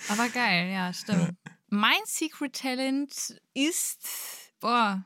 [0.09, 1.37] Aber geil, ja, stimmt.
[1.69, 3.97] Mein Secret Talent ist,
[4.59, 5.05] boah,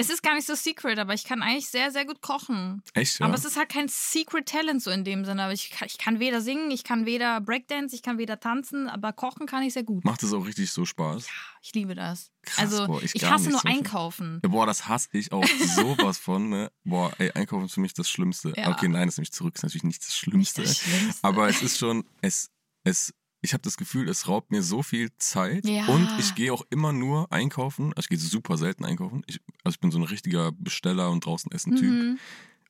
[0.00, 2.82] es ist gar nicht so secret, aber ich kann eigentlich sehr, sehr gut kochen.
[2.94, 3.26] Echt, ja?
[3.26, 5.42] Aber es ist halt kein Secret Talent so in dem Sinne.
[5.42, 8.88] Aber ich kann, ich kann weder singen, ich kann weder Breakdance, ich kann weder tanzen,
[8.88, 10.04] aber kochen kann ich sehr gut.
[10.04, 11.26] Macht es auch richtig so Spaß?
[11.62, 12.30] Ich liebe das.
[12.42, 13.72] Krass, also boah, ich ich, hasse nur Beispiel.
[13.72, 14.40] einkaufen.
[14.44, 16.70] Ja, boah, das hasse ich auch sowas von, ne?
[16.84, 18.52] Boah, ey, Einkaufen ist für mich das Schlimmste.
[18.56, 18.70] Ja.
[18.70, 20.60] Okay, nein, das nehme ich zurück, ist natürlich nicht das Schlimmste.
[20.60, 21.24] Nicht das Schlimmste.
[21.26, 22.52] Aber es ist schon, es,
[22.84, 25.86] es, ich habe das Gefühl, es raubt mir so viel Zeit Ja.
[25.86, 27.92] und ich gehe auch immer nur einkaufen.
[27.94, 29.22] Also ich gehe super selten einkaufen.
[29.26, 31.90] Ich, also ich bin so ein richtiger Besteller und draußen essen Typ.
[31.92, 32.18] Mhm.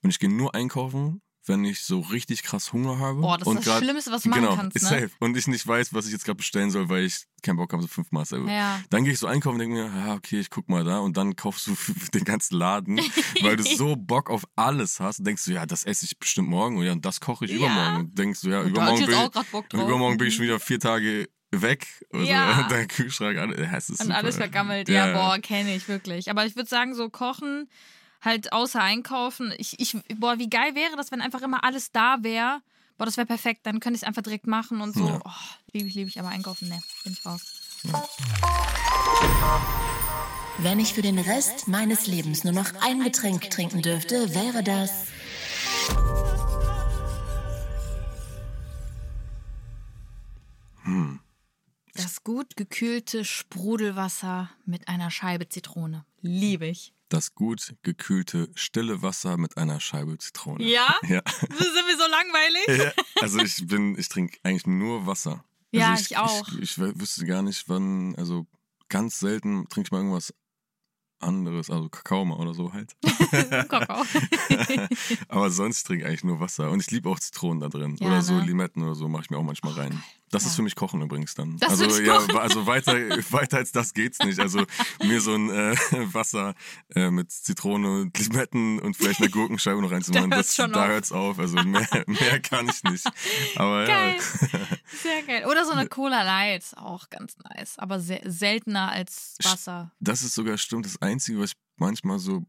[0.02, 3.20] Und ich gehe nur einkaufen, wenn ich so richtig krass Hunger habe.
[3.20, 4.88] Boah, das ist und das grad- Schlimmste, was du machen genau, kannst, ist ne?
[4.88, 5.10] safe.
[5.20, 7.82] Und ich nicht weiß, was ich jetzt gerade bestellen soll, weil ich keinen Bock habe,
[7.82, 8.50] so fünfmal selber.
[8.50, 8.80] Ja.
[8.90, 11.16] Dann gehe ich so einkaufen und denke mir, ah, okay, ich guck mal da und
[11.16, 11.76] dann kaufst du
[12.14, 13.00] den ganzen Laden,
[13.42, 16.48] weil du so Bock auf alles hast und denkst du, ja, das esse ich bestimmt
[16.48, 17.56] morgen und ja, das koche ich Ja.
[17.58, 19.64] übermorgen und denkst du, ja, Und übermorgen ich bin, drauf.
[19.72, 22.66] übermorgen bin ich schon wieder vier Tage weg und, Ja.
[22.70, 24.18] dein Kühlschrank, alles, ja, es ist Und super.
[24.18, 24.88] alles vergammelt.
[24.88, 26.30] Ja, boah, kenne ich wirklich.
[26.30, 27.68] Aber ich würde sagen, so kochen,
[28.20, 29.52] halt außer einkaufen.
[29.58, 32.60] Ich, ich, boah, wie geil wäre das, wenn einfach immer alles da wäre.
[32.96, 33.60] Boah, das wäre perfekt.
[33.64, 35.06] Dann könnte ich es einfach direkt machen und so.
[35.06, 35.20] Ja.
[35.24, 35.30] Oh,
[35.72, 36.18] liebe ich, liebe ich.
[36.18, 37.42] Aber einkaufen, ne, bin ich raus.
[40.58, 45.06] Wenn ich für den Rest meines Lebens nur noch ein Getränk trinken dürfte, wäre das.
[51.94, 56.04] Das gut gekühlte Sprudelwasser mit einer Scheibe Zitrone.
[56.20, 56.92] Liebe ich.
[57.08, 60.62] Das gut gekühlte, stille Wasser mit einer Scheibe Zitrone.
[60.64, 60.94] Ja?
[61.08, 61.22] Ja.
[61.40, 62.84] Sind wir so langweilig?
[62.84, 63.02] ja.
[63.22, 65.44] Also ich bin, ich trinke eigentlich nur Wasser.
[65.70, 66.48] Ja, also ich auch.
[66.60, 68.46] Ich, ich, wüsste gar nicht, wann, also
[68.88, 70.34] ganz selten trinke ich mal irgendwas
[71.20, 72.96] anderes, also Kakao mal oder so halt.
[73.68, 74.04] Kakao.
[75.28, 76.70] Aber sonst trinke ich eigentlich nur Wasser.
[76.70, 77.96] Und ich liebe auch Zitronen da drin.
[78.00, 78.44] Ja, oder so ne?
[78.44, 80.02] Limetten oder so mache ich mir auch manchmal rein.
[80.30, 80.48] Das Ja.
[80.50, 81.56] ist für mich Kochen übrigens dann.
[81.58, 82.92] Das also ja, also weiter,
[83.32, 84.38] weiter als das geht's nicht.
[84.40, 84.64] Also
[85.02, 85.76] mir so ein äh,
[86.14, 86.54] Wasser
[86.94, 90.82] äh, mit Zitrone und Limetten und vielleicht eine Gurkenscheibe noch reinzumachen, Da hört's das, da
[90.82, 90.88] auf.
[90.88, 91.38] hört's auf.
[91.38, 93.06] Also mehr, mehr kann ich nicht.
[93.56, 94.16] Aber Geil.
[94.52, 94.58] ja.
[95.02, 95.46] Sehr geil.
[95.46, 96.64] Oder so eine Cola Light.
[96.76, 97.78] Auch ganz nice.
[97.78, 99.92] Aber sehr, seltener als Wasser.
[100.00, 102.44] Das ist sogar stimmt das Einzige, was ich manchmal so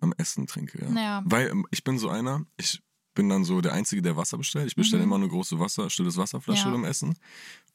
[0.00, 0.84] beim Essen trinke.
[0.84, 1.00] Ja.
[1.00, 1.22] Ja.
[1.24, 2.82] Weil ähm, ich bin so einer, ich
[3.14, 4.66] bin dann so der Einzige, der Wasser bestellt.
[4.68, 5.08] Ich bestelle Mhm.
[5.08, 6.70] immer eine große Wasser, stilles Wasserflasche Ja.
[6.70, 7.18] beim Essen.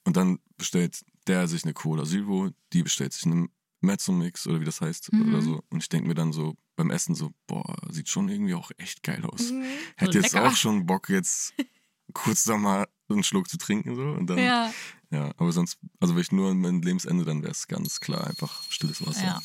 [0.05, 3.49] Und dann bestellt der sich eine Cola Zero, die bestellt sich einen
[3.81, 5.29] Mezzo-Mix oder wie das heißt Mhm.
[5.33, 5.63] oder so.
[5.69, 9.03] Und ich denke mir dann so beim Essen so, boah, sieht schon irgendwie auch echt
[9.03, 9.51] geil aus.
[9.51, 9.63] Mhm.
[9.97, 10.47] Hätte jetzt Lecker.
[10.47, 11.53] auch schon Bock, jetzt
[12.13, 14.71] kurz noch mal einen Schluck zu trinken so und dann Ja.
[15.11, 18.25] ja, aber sonst, also wenn ich nur an mein Lebensende, dann wäre es ganz klar
[18.27, 19.23] einfach stilles Wasser.
[19.25, 19.41] Ja.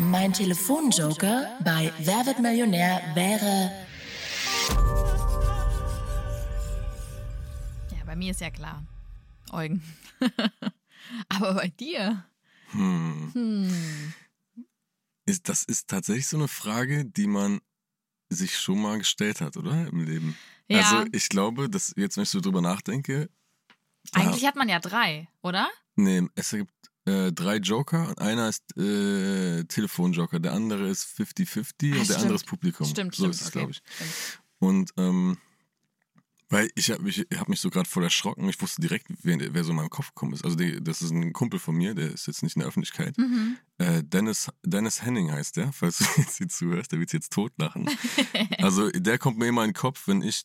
[0.00, 3.70] Mein Telefonjoker bei Wer wird Millionär wäre.
[7.90, 8.82] Ja, bei mir ist ja klar.
[9.52, 9.82] Eugen.
[11.28, 12.24] Aber bei dir?
[12.70, 13.30] Hm.
[13.34, 14.14] Hm.
[15.26, 17.60] Ist, das ist tatsächlich so eine Frage, die man
[18.30, 19.86] sich schon mal gestellt hat, oder?
[19.88, 20.34] Im Leben.
[20.68, 20.78] Ja.
[20.80, 23.28] Also ich glaube, dass jetzt, wenn ich so drüber nachdenke,
[24.12, 25.68] Eigentlich hat man ja drei, oder?
[25.94, 26.72] nee, es gibt
[27.06, 32.04] äh, drei Joker und einer ist äh, Telefonjoker, der andere ist 50-50 Ah, und der
[32.04, 32.18] stimmt.
[32.18, 32.86] andere ist Publikum.
[32.86, 33.34] Stimmt, so stimmt.
[33.34, 33.58] ist es, okay.
[33.58, 33.82] glaube ich.
[33.84, 34.40] Stimmt.
[34.58, 35.38] Und ähm,
[36.50, 38.48] weil ich habe mich, hab mich so gerade voll erschrocken.
[38.48, 40.44] Ich wusste direkt, wer, wer so in meinem Kopf gekommen ist.
[40.44, 43.16] Also die, das ist ein Kumpel von mir, der ist jetzt nicht in der Öffentlichkeit.
[43.16, 43.56] Mhm.
[43.78, 47.88] Äh, Dennis, Dennis Henning heißt der, falls du jetzt hier zuhörst, der wird jetzt totlachen.
[48.58, 50.42] also der kommt mir immer in den Kopf, wenn ich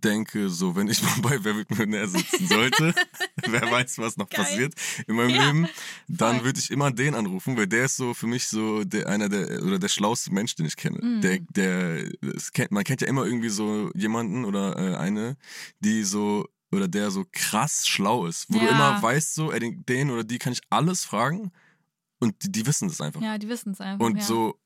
[0.00, 2.94] denke, so wenn ich mal bei Wer wird Millionär sitzen sollte,
[3.46, 4.44] wer weiß, was noch Geil.
[4.44, 4.74] passiert
[5.06, 5.68] in meinem Ja, Leben,
[6.08, 9.28] dann würde ich immer den anrufen, weil der ist so für mich so der einer
[9.28, 10.98] der oder der schlauste Mensch, den ich kenne.
[11.04, 11.20] Mhm.
[11.20, 12.10] Der, der
[12.52, 15.36] kennt, man kennt ja immer irgendwie so jemanden oder äh, eine,
[15.80, 18.72] die so oder der so krass schlau ist, wo du Ja.
[18.72, 21.52] immer weißt, so, ey, den, den oder die kann ich alles fragen
[22.18, 23.20] und die, die wissen das einfach.
[23.20, 24.04] Ja, die wissen es einfach.
[24.04, 24.22] Und ja.
[24.24, 24.58] so,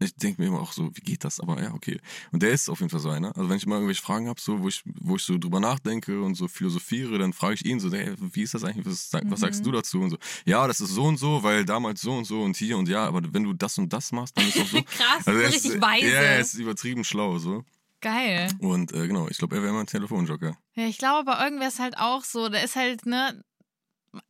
[0.00, 1.40] ich denke mir immer auch so, wie geht das?
[1.40, 1.98] Aber ja, okay.
[2.32, 3.28] Und der ist auf jeden Fall so einer.
[3.36, 6.20] Also wenn ich mal irgendwelche Fragen habe, so, wo ich, wo ich so drüber nachdenke
[6.22, 8.86] und so philosophiere, dann frage ich ihn so, hey, wie ist das eigentlich?
[8.86, 9.64] Was, was sagst Mhm.
[9.64, 10.00] du dazu?
[10.00, 12.76] Und so, ja, das ist so und so, weil damals so und so und hier
[12.76, 14.82] und ja, aber wenn du das und das machst, dann ist auch so.
[14.82, 16.06] Krass, Also so er ist, richtig weise.
[16.06, 17.64] Ja, er ist übertrieben schlau, so.
[18.00, 18.50] Geil.
[18.60, 20.58] Und äh, genau, ich glaube, er wäre mein Telefonjoker.
[20.74, 23.42] Ja, ich glaube, bei irgendwer ist halt auch so, der ist halt, ne,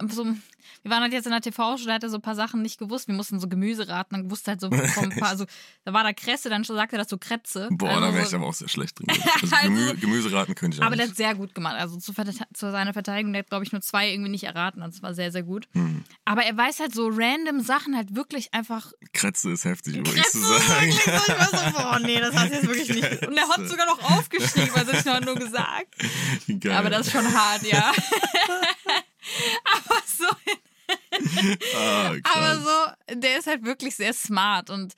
[0.09, 2.62] so, wir waren halt jetzt in der TV-Show, da hat er so ein paar Sachen
[2.62, 3.09] nicht gewusst.
[3.09, 5.45] Wir mussten so Gemüse raten, dann wusste halt so vom paar, also
[5.85, 7.68] da war da Kresse, dann sagte er das so Kretze.
[7.70, 9.07] Boah, also da wäre ich aber auch sehr schlecht drin.
[9.11, 9.22] Also,
[9.57, 11.09] Also- Gemü Gemüseraten könnte ich auch Aber nicht.
[11.11, 11.76] hat sehr gut gemacht.
[11.78, 14.80] Also zu, zu seiner Verteidigung, der hat, glaube ich, nur zwei irgendwie nicht erraten.
[14.80, 15.68] Das war sehr, sehr gut.
[15.72, 16.05] Hm.
[16.24, 18.93] Aber er weiß halt so random Sachen halt wirklich einfach.
[19.12, 20.87] Kretze ist heftig, übrigens Kretze zu ist sagen.
[20.87, 23.26] wirklich so, ich war so, boah, nee, das hast du jetzt wirklich nicht.
[23.26, 23.68] Und er hat Kretze.
[23.68, 25.95] sogar noch aufgeschrieben, also ich habe nur gesagt.
[26.61, 26.72] Geil.
[26.76, 27.93] Aber das ist schon hart, ja.
[29.64, 30.26] aber so,
[31.76, 34.94] ah, aber so, der ist halt wirklich sehr smart und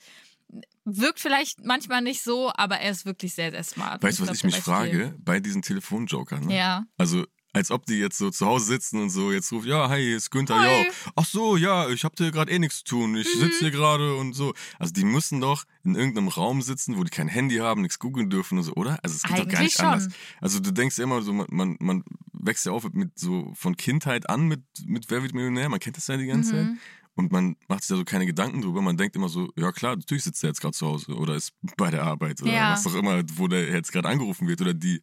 [0.85, 4.01] wirkt vielleicht manchmal nicht so, aber er ist wirklich sehr, sehr smart.
[4.01, 4.73] Weißt du, was ich mich weiß viel.
[4.73, 5.15] frage?
[5.19, 6.45] Bei diesen Telefonjokern.
[6.45, 6.57] Ne?
[6.57, 6.85] Ja.
[6.97, 10.01] Also, als ob die jetzt so zu Hause sitzen und so jetzt ruft, ja, hi,
[10.01, 10.83] hier ist Günther, Hi.
[10.83, 10.85] Mhm.
[10.85, 11.11] ja.
[11.15, 13.17] Ach so, ja, ich hab dir gerade eh nichts zu tun.
[13.17, 14.53] Ich sitze hier gerade und so.
[14.79, 18.29] Also, die müssen doch in irgendeinem Raum sitzen, wo die kein Handy haben, nichts googeln
[18.29, 18.99] dürfen und so, oder?
[19.03, 19.85] Also, es geht doch gar Eigentlich nicht schon.
[19.85, 20.07] anders.
[20.39, 22.03] Also, du denkst immer so, man, man, man
[22.39, 25.69] wächst ja auf mit so von Kindheit an mit, mit Wer wird Millionär?
[25.69, 26.65] Man kennt das ja die ganze Zeit.
[26.65, 26.79] Mhm.
[27.15, 28.81] Und man macht sich da so keine Gedanken drüber.
[28.81, 31.51] Man denkt immer so, ja klar, natürlich sitzt er jetzt gerade zu Hause oder ist
[31.75, 32.71] bei der Arbeit oder Ja.
[32.73, 35.01] was auch immer, wo der jetzt gerade angerufen wird oder die.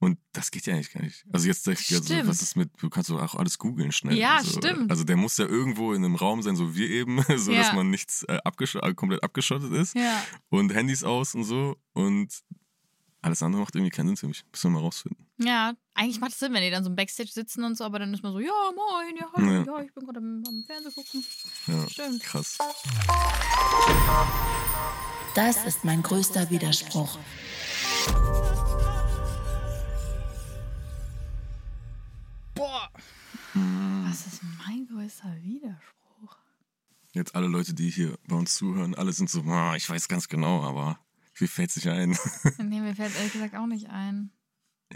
[0.00, 1.26] Und das geht ja eigentlich gar nicht.
[1.32, 4.16] Also jetzt denke ich, also, was ist mit, du kannst doch auch alles googeln schnell.
[4.16, 4.58] Ja, so.
[4.58, 4.90] stimmt.
[4.90, 7.58] Also der muss ja irgendwo in einem Raum sein, so wie eben, so Ja.
[7.58, 10.22] dass man nichts äh, abgesch äh, komplett abgeschottet ist Ja.
[10.50, 12.32] und Handys aus und so und
[13.28, 14.44] alles andere macht irgendwie keinen Sinn für mich.
[14.50, 15.26] Müssen wir mal rausfinden.
[15.38, 17.98] Ja, eigentlich macht es Sinn, wenn die dann so im Backstage sitzen und so, aber
[18.00, 19.62] dann ist man so, ja, moin, ja, hallo, Ja.
[19.64, 21.24] ja, ich bin gerade am, am Fernsehen gucken.
[21.66, 22.22] Ja, Stimmt.
[22.22, 22.58] krass.
[25.34, 27.18] Das ist mein größter Widerspruch.
[32.54, 32.88] Boah.
[33.52, 34.04] Hm.
[34.08, 36.36] Was ist mein größter Widerspruch?
[37.12, 40.28] Jetzt alle Leute, die hier bei uns zuhören, alle sind so, "Ah, ich weiß ganz
[40.28, 40.98] genau, aber
[41.40, 42.16] mir fällt es nicht ein.
[42.58, 44.32] Nee, mir fällt ehrlich gesagt auch nicht ein.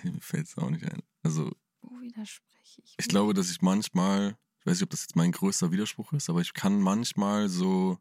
[0.02, 1.02] mir fällt es auch nicht ein.
[1.22, 2.94] Also Wo widerspreche ich?
[2.98, 6.28] ich glaube, dass ich manchmal, ich weiß nicht, ob das jetzt mein größter Widerspruch ist,
[6.30, 7.98] aber ich kann manchmal so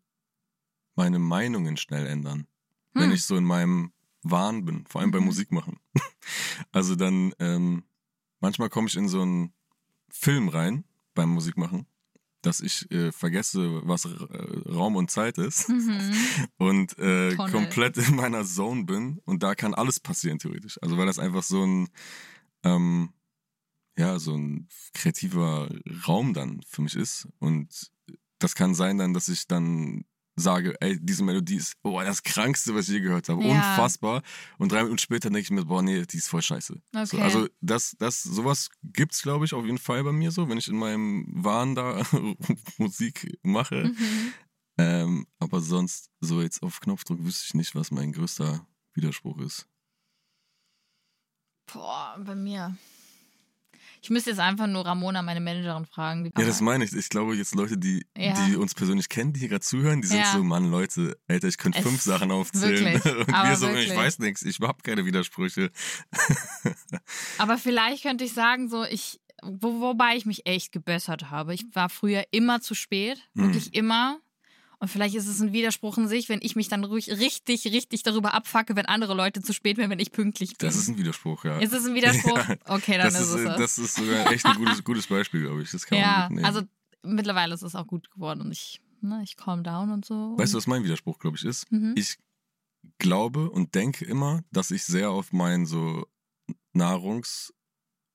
[0.95, 2.47] meine Meinungen schnell ändern,
[2.93, 3.11] wenn Hm.
[3.13, 5.27] ich so in meinem Wahn bin, vor allem beim Mhm.
[5.27, 5.79] Musik machen.
[6.71, 7.83] Also dann, ähm,
[8.39, 9.53] manchmal komme ich in so einen
[10.09, 10.83] Film rein
[11.15, 11.87] beim Musikmachen,
[12.41, 14.09] dass ich äh, vergesse, was äh,
[14.69, 16.13] Raum und Zeit ist Mhm.
[16.57, 20.79] und äh, komplett in meiner Zone bin und da kann alles passieren theoretisch.
[20.81, 21.89] Also weil das einfach so ein
[22.63, 23.13] ähm,
[23.97, 25.69] ja so ein kreativer
[26.07, 27.91] Raum dann für mich ist und
[28.39, 30.05] das kann sein dann, dass ich dann
[30.35, 33.49] sage, ey, diese Melodie ist oh, das krankste, was ich je gehört habe, Ja.
[33.51, 34.23] unfassbar
[34.57, 36.81] und drei Minuten später denke ich mir, boah, nee, die ist voll scheiße.
[36.93, 37.21] So, Okay.
[37.21, 40.67] also das, das, sowas gibt's, glaube ich, auf jeden Fall bei mir so, wenn ich
[40.67, 42.01] in meinem Wahn da
[42.77, 43.85] Musik mache.
[43.95, 44.33] Mhm.
[44.77, 49.67] Ähm, aber sonst, so jetzt auf Knopfdruck, wüsste ich nicht, was mein größter Widerspruch ist.
[51.71, 52.75] Boah, bei mir.
[54.03, 56.25] Ich müsste jetzt einfach nur Ramona, meine Managerin, fragen.
[56.37, 56.93] Ja, das meine ich.
[56.93, 58.33] Ich glaube, jetzt Leute, die, Ja.
[58.47, 60.33] die uns persönlich kennen, die hier gerade zuhören, die sind Ja.
[60.33, 62.95] so, Mann, Leute, Alter, ich könnte fünf Sachen aufzählen.
[62.95, 63.89] wirklich, Und aber wir so, wirklich.
[63.91, 65.69] ich weiß nichts, ich habe keine Widersprüche.
[67.37, 71.53] Aber vielleicht könnte ich sagen, so ich, wo, wobei ich mich echt gebessert habe.
[71.53, 74.19] Ich war früher immer zu spät, wirklich immer.
[74.81, 78.01] Und vielleicht ist es ein Widerspruch in sich, wenn ich mich dann ruhig richtig, richtig
[78.01, 80.67] darüber abfacke, wenn andere Leute zu spät werden, wenn ich pünktlich bin.
[80.67, 81.59] Das ist ein Widerspruch, ja.
[81.59, 82.31] Ist es ein Widerspruch?
[82.49, 82.57] Ja.
[82.65, 83.57] Okay, dann das ist, es das.
[83.57, 85.69] Das ist sogar echt ein gutes, gutes Beispiel, glaube ich.
[85.69, 86.45] Das kann ja, man mitnehmen.
[86.45, 86.61] also
[87.03, 90.33] mittlerweile ist es auch gut geworden und ich, ne, ich calm down und so.
[90.39, 91.71] Weißt du, was mein Widerspruch, glaube ich, ist?
[91.71, 91.93] Mhm.
[91.95, 92.17] Ich
[92.97, 96.07] glaube und denke immer, dass ich sehr auf mein so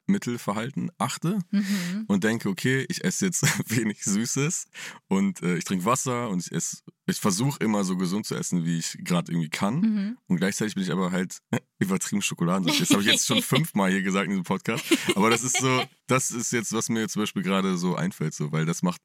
[0.07, 2.05] Nahrungsmittelverhalten achte Mhm.
[2.07, 4.67] und denke, okay, ich esse jetzt wenig Süßes
[5.09, 8.65] und äh, ich trinke Wasser und ich esse, ich versuche immer so gesund zu essen,
[8.65, 9.81] wie ich gerade irgendwie kann.
[9.81, 10.19] Mhm.
[10.27, 11.39] Und gleichzeitig bin ich aber halt
[11.79, 12.67] übertrieben Schokoladen.
[12.67, 14.85] Das habe ich jetzt schon fünfmal hier gesagt in diesem Podcast.
[15.15, 18.53] Aber das ist so, das ist jetzt, was mir zum Beispiel gerade so einfällt, so,
[18.53, 19.01] weil das macht,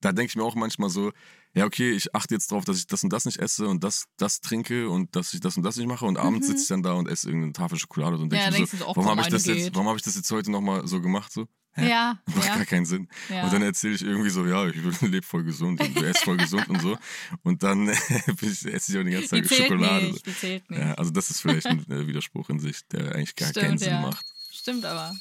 [0.00, 1.12] da denke ich mir auch manchmal so,
[1.54, 4.04] ja, okay, ich achte jetzt drauf, dass ich das und das nicht esse und das,
[4.16, 6.52] das trinke und dass ich das und das nicht mache und abends Mhm.
[6.52, 8.84] sitze ich dann da und esse irgendeine Tafel Schokolade und Ja, denke denkst mir du
[8.84, 10.86] so, so, oh, warum habe ich das jetzt, warum habe ich das jetzt heute nochmal
[10.86, 11.46] so gemacht, so?
[11.72, 11.88] Hä?
[11.88, 12.56] Ja, Macht ja.
[12.56, 13.08] gar keinen Sinn.
[13.28, 13.44] Ja.
[13.44, 16.36] Und dann erzähle ich irgendwie so, ja, ich lebe voll gesund und du esst voll
[16.36, 16.98] gesund und so.
[17.44, 20.06] Und dann esse ich auch die ganze Die Zeit zählt Schokolade.
[20.06, 20.80] nicht, die zählt nicht.
[20.80, 23.80] Ja, also das ist vielleicht ein äh, Widerspruch in sich, der eigentlich gar keinen Stimmt,
[23.80, 24.00] Sinn ja.
[24.00, 24.26] macht.
[24.52, 25.14] Stimmt aber.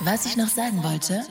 [0.00, 1.24] Was ich noch sagen wollte,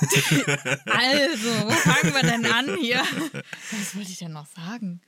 [0.86, 2.98] Also, wo fangen wir denn an hier?
[3.70, 5.00] Was wollte ich denn noch sagen?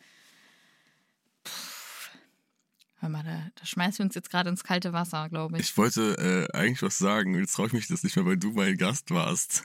[1.44, 1.50] Puh.
[3.00, 5.68] Hör mal, da, da schmeißen wir uns jetzt gerade ins kalte Wasser, glaube ich.
[5.70, 8.50] Ich wollte äh, eigentlich was sagen, jetzt traue ich mich das nicht mehr, weil du
[8.52, 9.64] mein Gast warst.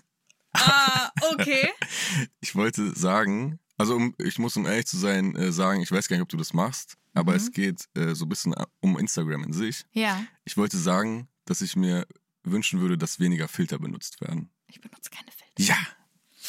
[0.53, 1.67] Ah, okay.
[2.41, 6.07] Ich wollte sagen, also um, ich muss um ehrlich zu sein, äh, sagen, ich weiß
[6.07, 7.37] gar nicht, ob du das machst, aber Mhm.
[7.37, 9.83] es geht äh, so ein bisschen um Instagram in sich.
[9.93, 12.05] Ja, Ich wollte sagen, dass ich mir
[12.43, 14.51] wünschen würde, dass weniger Filter benutzt werden.
[14.73, 15.73] Ich benutze keine Filter.
[15.73, 15.77] Ja,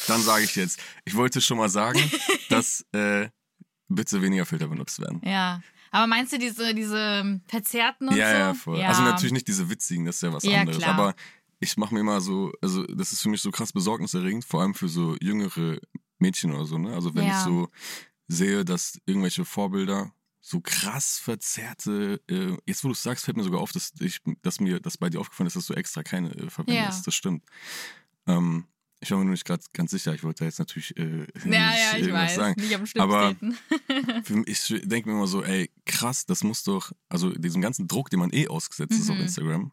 [0.07, 0.79] dann sage ich jetzt.
[1.05, 1.99] Ich wollte schon mal sagen,
[2.49, 3.29] dass äh,
[3.87, 5.21] bitte weniger Filter benutzt werden.
[5.23, 5.61] Ja.
[5.91, 8.35] Aber meinst du diese, diese verzerrten und ja, so?
[8.37, 8.81] ja, voll.
[8.81, 10.79] Also natürlich nicht diese witzigen, das ist ja was Ja, anderes.
[10.79, 10.93] klar.
[10.93, 11.15] Aber
[11.59, 14.73] ich mache mir immer so, also das ist für mich so krass besorgniserregend, vor allem
[14.73, 15.79] für so jüngere
[16.19, 16.93] Mädchen oder so, ne?
[16.93, 17.37] Also wenn Ja.
[17.37, 17.69] ich so
[18.27, 20.11] sehe, dass irgendwelche Vorbilder
[20.41, 24.59] so krass verzerrte, äh, jetzt wo du sagst, fällt mir sogar auf, dass ich, dass
[24.59, 26.99] mir das bei dir aufgefallen ist, dass du extra keine äh, verwendest.
[26.99, 27.03] Ja.
[27.05, 27.43] Das stimmt.
[28.27, 28.65] Ähm,
[29.01, 30.13] ich war mir nur nicht gerade ganz sicher.
[30.15, 32.35] Ich wollte da jetzt natürlich äh, nicht Ja, ja, ich weiß.
[32.35, 32.59] sagen.
[32.59, 33.35] Nicht am Aber-
[34.47, 38.19] Ich denke mir immer so, ey, krass, das muss doch, also diesem ganzen Druck, den
[38.19, 39.21] man eh ausgesetzt ist auf Mhm.
[39.23, 39.71] Instagram,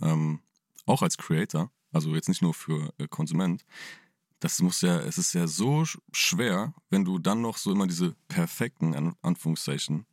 [0.00, 0.40] ähm,
[0.86, 3.64] auch als Creator, also jetzt nicht nur für äh, Konsument,
[4.38, 7.86] das muss ja, es ist ja so sch- schwer, wenn du dann noch so immer
[7.86, 10.06] diese perfekten, an Anführungszeichen,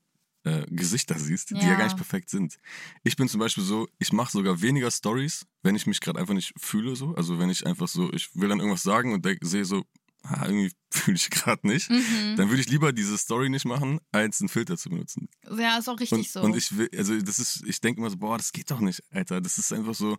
[0.47, 1.75] äh, Gesichter siehst, die ja Ja.
[1.75, 2.57] gar nicht perfekt sind.
[3.03, 6.33] Ich bin zum Beispiel so, ich mache sogar weniger Stories, wenn ich mich gerade einfach
[6.33, 7.13] nicht fühle so.
[7.15, 9.83] Also wenn ich einfach so, ich will dann irgendwas sagen und sehe so,
[10.23, 11.89] ah, irgendwie fühle ich gerade nicht.
[11.89, 12.35] Mhm.
[12.37, 15.29] Dann würde ich lieber diese Story nicht machen, als einen Filter zu benutzen.
[15.57, 16.41] Ja, ist auch richtig Und, so.
[16.41, 19.03] und ich will, also das ist, ich denke immer so, boah, das geht doch nicht,
[19.11, 19.41] Alter.
[19.41, 20.17] Das ist einfach so,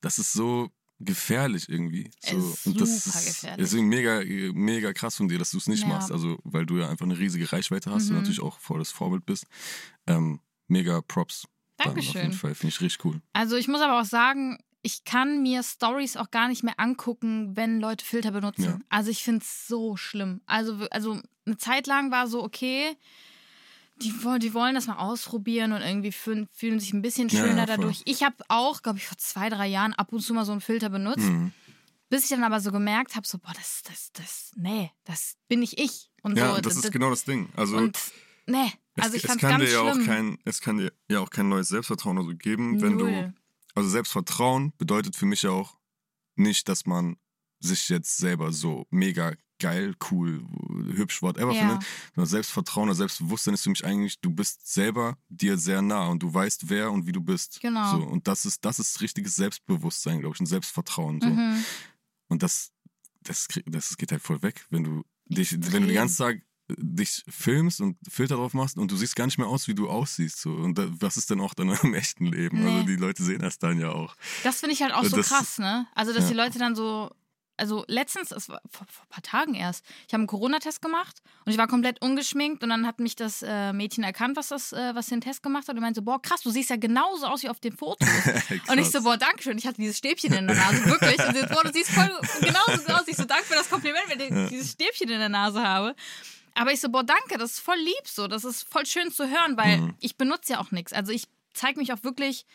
[0.00, 2.10] das ist so, gefährlich irgendwie.
[2.20, 2.36] So.
[2.38, 3.64] Ist und das super ist gefährlich.
[3.64, 4.22] deswegen mega,
[4.54, 5.88] mega krass von dir, dass du es nicht Ja.
[5.88, 6.10] machst.
[6.12, 8.16] Also, weil du ja einfach eine riesige Reichweite hast und Mhm.
[8.18, 9.46] natürlich auch volles Vorbild bist.
[10.06, 11.46] Ähm, mega Props.
[11.76, 12.22] Dann auf Dankeschön.
[12.22, 12.54] jeden Fall.
[12.54, 13.20] Finde ich richtig cool.
[13.32, 17.56] Also ich muss aber auch sagen, ich kann mir Stories auch gar nicht mehr angucken,
[17.56, 18.64] wenn Leute Filter benutzen.
[18.64, 18.78] Ja.
[18.90, 20.42] Also ich finde es so schlimm.
[20.46, 22.96] Also, also eine Zeit lang war so, okay,
[23.96, 27.66] die, die wollen das mal ausprobieren und irgendwie fühlen, fühlen sich ein bisschen schöner ja,
[27.66, 28.02] dadurch.
[28.04, 30.60] Ich habe auch, glaube ich, vor zwei, drei Jahren ab und zu mal so einen
[30.60, 31.52] Filter benutzt, Mhm.
[32.08, 35.60] bis ich dann aber so gemerkt habe, so, boah, das, das, das, nee, das bin
[35.60, 36.10] nicht ich.
[36.22, 37.48] Und Ja, so, das ist genau das Ding.
[37.56, 37.98] Also, Und
[38.46, 41.20] nee, also es, ich es kann ganz dir ja auch kein, es kann dir ja
[41.20, 43.32] auch kein neues Selbstvertrauen oder so geben, wenn du.
[43.76, 45.78] Also Selbstvertrauen bedeutet für mich ja auch
[46.36, 47.16] nicht, dass man
[47.58, 50.44] sich jetzt selber so mega geil, cool,
[50.94, 51.60] hübsch, whatever Ja.
[51.60, 51.84] findet.
[52.14, 56.22] Sondern Selbstvertrauen oder Selbstbewusstsein ist für mich eigentlich, du bist selber dir sehr nah und
[56.22, 57.60] du weißt, wer und wie du bist.
[57.60, 57.90] Genau.
[57.98, 61.20] So, und das ist, das ist richtiges Selbstbewusstsein, glaube ich, und Selbstvertrauen.
[61.20, 61.28] So.
[61.28, 61.64] Mhm.
[62.28, 62.72] Und das,
[63.22, 66.36] das, das geht halt voll weg, wenn du dich, wenn du den ganzen Tag
[66.68, 69.74] äh, dich filmst und Filter drauf machst und du siehst gar nicht mehr aus, wie
[69.74, 70.40] du aussiehst.
[70.40, 70.50] So.
[70.52, 72.62] Und da, was ist denn auch dann im echten Leben?
[72.64, 72.70] Nee.
[72.70, 74.16] Also die Leute sehen das dann ja auch.
[74.42, 75.86] Das finde ich halt auch so Das- krass, ne?
[75.94, 76.30] Also, dass ja.
[76.30, 77.10] die Leute dann so.
[77.56, 81.22] Also letztens, es war vor, vor ein paar Tagen erst, ich habe einen Corona-Test gemacht
[81.44, 84.72] und ich war komplett ungeschminkt und dann hat mich das äh, Mädchen erkannt, was das,
[84.72, 87.26] äh, was den Test gemacht hat und meinte so, boah, krass, du siehst ja genauso
[87.26, 88.08] aus wie auf den Fotos.
[88.68, 91.18] und ich so, boah, danke schön, ich hatte dieses Stäbchen in der Nase, wirklich.
[91.26, 93.06] Und sie so, boah, du siehst voll genauso so aus.
[93.06, 95.94] Ich so, danke für das Kompliment, wenn ich dieses Stäbchen in der Nase habe.
[96.54, 98.26] Aber ich so, boah, danke, das ist voll lieb so.
[98.28, 99.94] Das ist voll schön zu hören, weil Mhm.
[100.00, 100.92] ich benutze ja auch nichts.
[100.92, 102.46] Also ich zeige mich auch wirklich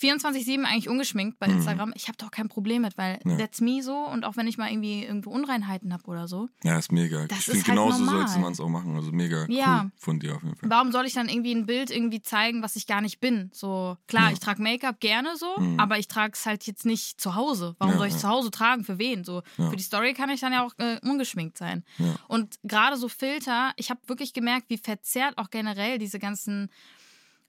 [0.00, 1.54] 24-7 eigentlich ungeschminkt bei Mhm.
[1.58, 1.92] Instagram.
[1.94, 3.36] Ich habe da auch kein Problem mit, weil Ja.
[3.36, 3.94] that's me so.
[3.96, 6.48] Und auch wenn ich mal irgendwie irgendwo Unreinheiten habe oder so.
[6.64, 7.26] Ja, ist mega.
[7.26, 8.26] Das ich finde, halt genauso normal.
[8.28, 8.96] sollte man es auch machen.
[8.96, 9.82] Also mega Ja.
[9.84, 10.70] cool von dir auf jeden Fall.
[10.70, 13.50] Warum soll ich dann irgendwie ein Bild irgendwie zeigen, was ich gar nicht bin?
[13.52, 14.32] So, klar, Ja.
[14.32, 15.78] ich trage Make-up gerne so, Mhm.
[15.78, 17.74] aber ich trage es halt jetzt nicht zu Hause.
[17.78, 18.84] Warum Ja, soll ich zu Hause tragen?
[18.84, 19.24] Für wen?
[19.24, 21.84] So, für die Story kann ich dann ja auch äh, ungeschminkt sein.
[22.28, 26.70] Und gerade so Filter, ich habe wirklich gemerkt, wie verzerrt auch generell diese ganzen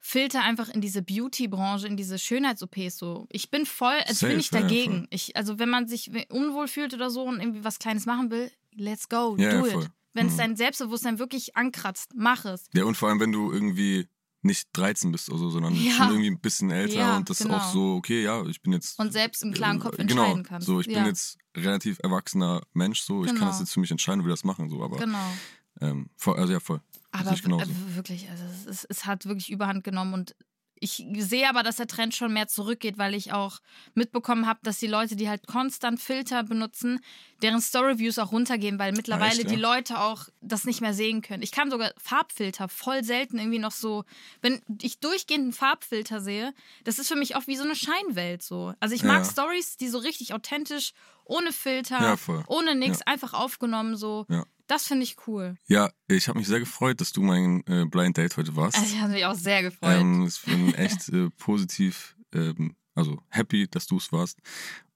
[0.04, 3.28] Filter einfach in diese Beauty-Branche, in diese Schönheits-OPs so.
[3.30, 4.94] Ich bin voll, also Safe, bin ich dagegen.
[5.02, 5.08] voll.
[5.12, 8.52] ich, also wenn man sich unwohl fühlt oder so und irgendwie was Kleines machen will,
[8.76, 9.90] let's go, Ja, do ja, it.
[10.14, 10.38] Wenn es Mhm.
[10.38, 12.66] dein Selbstbewusstsein wirklich ankratzt, mach es.
[12.74, 14.08] Ja, und vor allem, wenn du irgendwie
[14.42, 15.92] nicht 13 bist oder so, sondern Ja.
[15.92, 17.58] schon irgendwie ein bisschen älter Ja, und das genau.
[17.58, 18.98] auch so, okay, ja, ich bin jetzt.
[19.00, 20.66] Und selbst im klaren äh, Kopf genau, entscheiden kannst.
[20.68, 23.48] So, ich ja, bin jetzt relativ erwachsener Mensch, so, ich kann Genau.
[23.48, 25.38] das jetzt für mich entscheiden, will das machen, so, aber Genau.
[25.80, 26.82] ähm, voll, also ja, voll.
[27.12, 30.36] Aber w- wirklich, also es, ist, es hat wirklich Überhand genommen und
[30.84, 33.60] ich sehe aber, dass der Trend schon mehr zurückgeht, weil ich auch
[33.94, 37.00] mitbekommen habe, dass die Leute, die halt konstant Filter benutzen,
[37.44, 39.62] deren Story-Views auch runtergehen, weil mittlerweile echt, die ja?
[39.62, 41.44] Leute auch das nicht mehr sehen können.
[41.44, 44.06] Ich kann sogar Farbfilter voll selten irgendwie noch so,
[44.42, 46.52] wenn ich durchgehend einen Farbfilter sehe,
[46.84, 48.74] das ist für mich auch wie so eine Scheinwelt so.
[48.80, 49.24] Also ich mag Ja.
[49.24, 50.94] Stories, die so richtig authentisch,
[51.32, 53.06] ohne Filter, Ja, ohne nix, Ja.
[53.08, 54.26] einfach aufgenommen so.
[54.30, 54.46] Ja.
[54.68, 55.56] Das finde ich cool.
[55.68, 58.78] Ja, ich habe mich sehr gefreut, dass du mein äh, Blind Date heute warst.
[58.78, 60.00] Also ich habe mich auch sehr gefreut.
[60.00, 64.40] Ähm, ich bin echt äh, positiv, ähm, also happy, dass du es warst.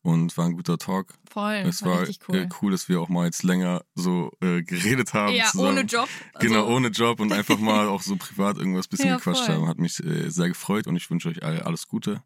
[0.02, 1.16] Und war ein guter Talk.
[1.32, 2.36] Voll, Es war, war richtig cool.
[2.38, 5.34] äh, cool, dass wir auch mal jetzt länger so äh, geredet haben.
[5.34, 5.70] ja, zusammen.
[5.80, 6.08] ohne Job.
[6.36, 9.56] Also, Genau, ohne Job und einfach mal auch so privat irgendwas bisschen Ja, gequatscht voll.
[9.56, 9.68] haben.
[9.68, 12.22] Hat mich äh, sehr gefreut und ich wünsche euch alle alles Gute.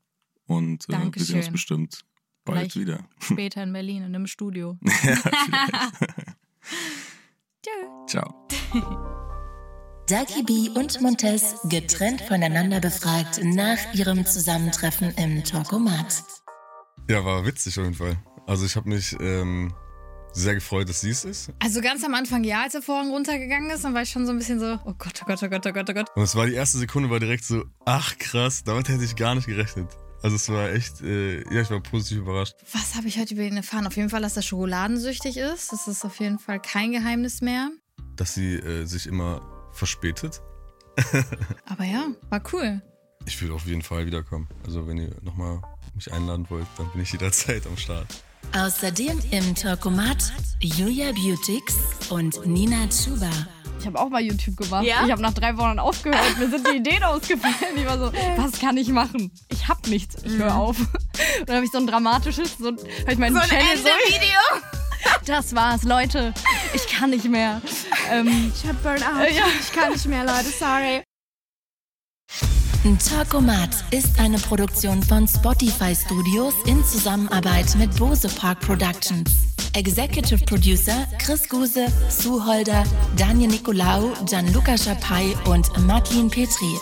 [0.45, 2.01] Und äh, wir sehen uns bestimmt
[2.45, 2.75] bald Vielleicht.
[2.75, 2.99] wieder.
[3.19, 4.77] Später in Berlin, in einem Studio.
[5.03, 5.17] ja.
[8.07, 8.47] Ciao.
[10.09, 16.23] Ducky B und Montez getrennt voneinander befragt nach ihrem Zusammentreffen im Talkomat.
[17.09, 18.17] Ja, war witzig auf jeden Fall.
[18.47, 19.73] Also ich habe mich ähm,
[20.33, 21.51] sehr gefreut, dass sie es ist.
[21.59, 24.31] Also ganz am Anfang, ja, als der Vorhang runtergegangen ist, dann war ich schon so
[24.31, 26.07] ein bisschen so, oh Gott, oh Gott, oh Gott, oh Gott, oh Gott.
[26.15, 29.35] Und es war die erste Sekunde, war direkt so, ach krass, damit hätte ich gar
[29.35, 29.89] nicht gerechnet.
[30.21, 32.55] Also es war echt, äh, ja, ich war positiv überrascht.
[32.73, 33.87] Was habe ich heute über ihn erfahren?
[33.87, 35.71] Auf jeden Fall, dass er schokoladensüchtig ist.
[35.71, 37.69] Das ist auf jeden Fall kein Geheimnis mehr.
[38.15, 39.41] Dass sie äh, sich immer
[39.71, 40.41] verspätet.
[41.65, 42.81] Aber ja, war cool.
[43.25, 44.47] Ich will auf jeden Fall wiederkommen.
[44.65, 45.61] Also wenn ihr nochmal
[45.95, 48.23] mich einladen wollt, dann bin ich jederzeit am Start.
[48.55, 51.75] Außerdem im Talkomat Julia Beautix
[52.09, 53.29] und Nina Chuba.
[53.79, 54.83] Ich habe auch mal YouTube gemacht.
[54.83, 55.05] Ja?
[55.05, 56.37] Ich habe nach drei Wochen aufgehört.
[56.37, 57.77] Mir sind die Ideen ausgefallen.
[57.77, 59.31] Ich war so, was kann ich machen?
[59.49, 60.15] Ich habe nichts.
[60.23, 60.77] Ich höre auf.
[61.39, 62.77] Und dann habe ich so ein dramatisches, so habe
[63.11, 63.87] ich meinen So ein Channel so.
[63.87, 64.39] Ende-Video.
[65.25, 66.33] Das war's, Leute.
[66.73, 67.61] Ich kann nicht mehr.
[68.11, 69.21] Ähm, Ich hab Burnout.
[69.23, 69.43] Äh, ja.
[69.61, 70.49] Ich kann nicht mehr, Leute.
[70.59, 71.03] Sorry.
[72.83, 79.29] Talkomat ist eine Produktion von Spotify Studios in Zusammenarbeit mit Bose Park Productions.
[79.73, 82.85] Executive Producer Chris Guse, Sue Holder,
[83.17, 86.73] Daniel Nicolaou, Gianluca Schapai und Martin Petri.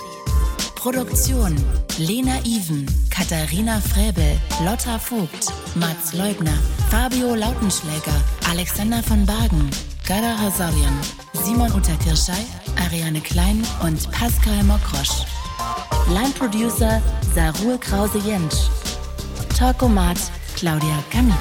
[0.76, 1.56] Produktion
[1.98, 6.58] Lena Even, Katharina Fräbel, Lotta Vogt, Mats Leubner,
[6.91, 9.70] Fabio Lautenschläger, Alexander von Bargen,
[10.08, 11.00] Gara Hasarian,
[11.43, 12.45] Simon Uta Kirschei,
[12.86, 15.26] Ariane Klein und Pascal Mokrosch.
[16.09, 17.01] Line Producer
[17.34, 18.70] Sarur Krause-Jentsch.
[19.57, 20.18] Talkomat
[20.55, 21.36] Claudia Kamit.